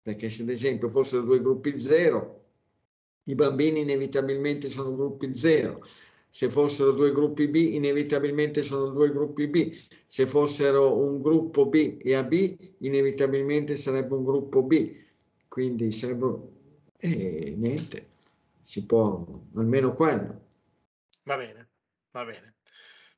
[0.02, 2.44] Perché se ad esempio fossero due gruppi zero,
[3.24, 5.84] i bambini inevitabilmente sono gruppi zero,
[6.28, 9.72] se fossero due gruppi B inevitabilmente sono due gruppi B,
[10.06, 14.94] se fossero un gruppo B e AB inevitabilmente sarebbe un gruppo B,
[15.48, 16.56] quindi sarebbe...
[17.00, 18.08] Eh, niente,
[18.62, 19.24] si può
[19.54, 20.46] almeno quello.
[21.28, 21.68] Va bene,
[22.12, 22.54] va bene.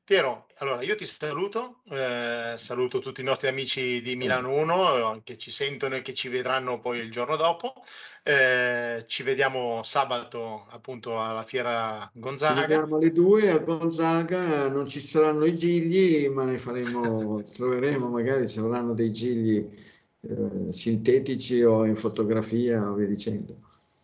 [0.03, 5.37] Piero, allora io ti saluto, eh, saluto tutti i nostri amici di Milano 1 che
[5.37, 7.73] ci sentono e che ci vedranno poi il giorno dopo.
[8.21, 12.55] Eh, ci vediamo sabato appunto alla fiera Gonzaga.
[12.55, 18.09] Ci vediamo alle due a Gonzaga, non ci saranno i gigli, ma ne faremo, troveremo
[18.09, 19.65] magari ci avranno dei gigli
[20.19, 23.55] eh, sintetici o in fotografia o via dicendo.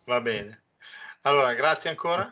[0.06, 0.62] Va bene.
[1.28, 2.30] Allora, grazie ancora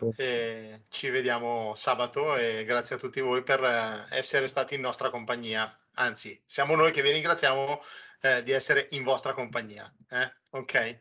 [0.89, 5.71] ci vediamo sabato e grazie a tutti voi per eh, essere stati in nostra compagnia.
[5.97, 7.79] Anzi, siamo noi che vi ringraziamo
[8.23, 9.93] eh, di essere in vostra compagnia.
[10.09, 10.33] Eh?
[10.49, 11.01] Ok?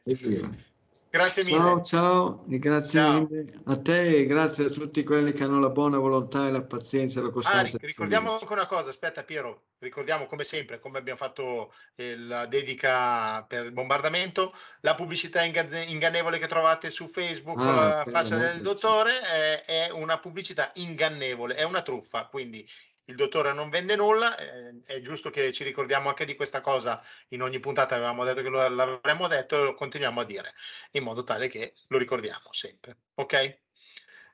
[1.15, 1.57] Grazie mille.
[1.57, 3.27] Ciao, ciao, e grazie ciao.
[3.29, 6.61] mille a te e grazie a tutti quelli che hanno la buona volontà e la
[6.61, 7.77] pazienza e la costanza.
[7.77, 12.47] Ah, ricordiamo anche una cosa, aspetta Piero, ricordiamo come sempre, come abbiamo fatto eh, la
[12.47, 18.59] dedica per il bombardamento, la pubblicità ingannevole che trovate su Facebook ah, la faccia del
[18.59, 22.67] dottore è, è una pubblicità ingannevole, è una truffa, quindi
[23.05, 27.01] il dottore non vende nulla, eh, è giusto che ci ricordiamo anche di questa cosa,
[27.29, 30.53] in ogni puntata avevamo detto che lo, l'avremmo detto e lo continuiamo a dire,
[30.91, 32.97] in modo tale che lo ricordiamo sempre.
[33.15, 33.33] Ok?
[33.33, 33.59] Evviva.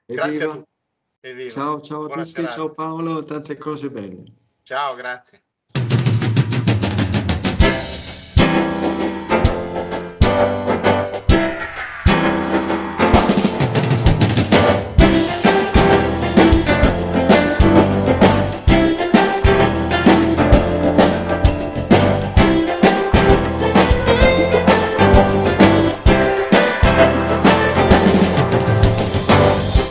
[0.06, 0.70] Grazie a tutti.
[1.22, 1.50] Evviva.
[1.50, 2.56] Ciao, ciao a Buona tutti, serata.
[2.56, 4.24] ciao Paolo, tante cose belle.
[4.64, 5.44] Ciao, grazie.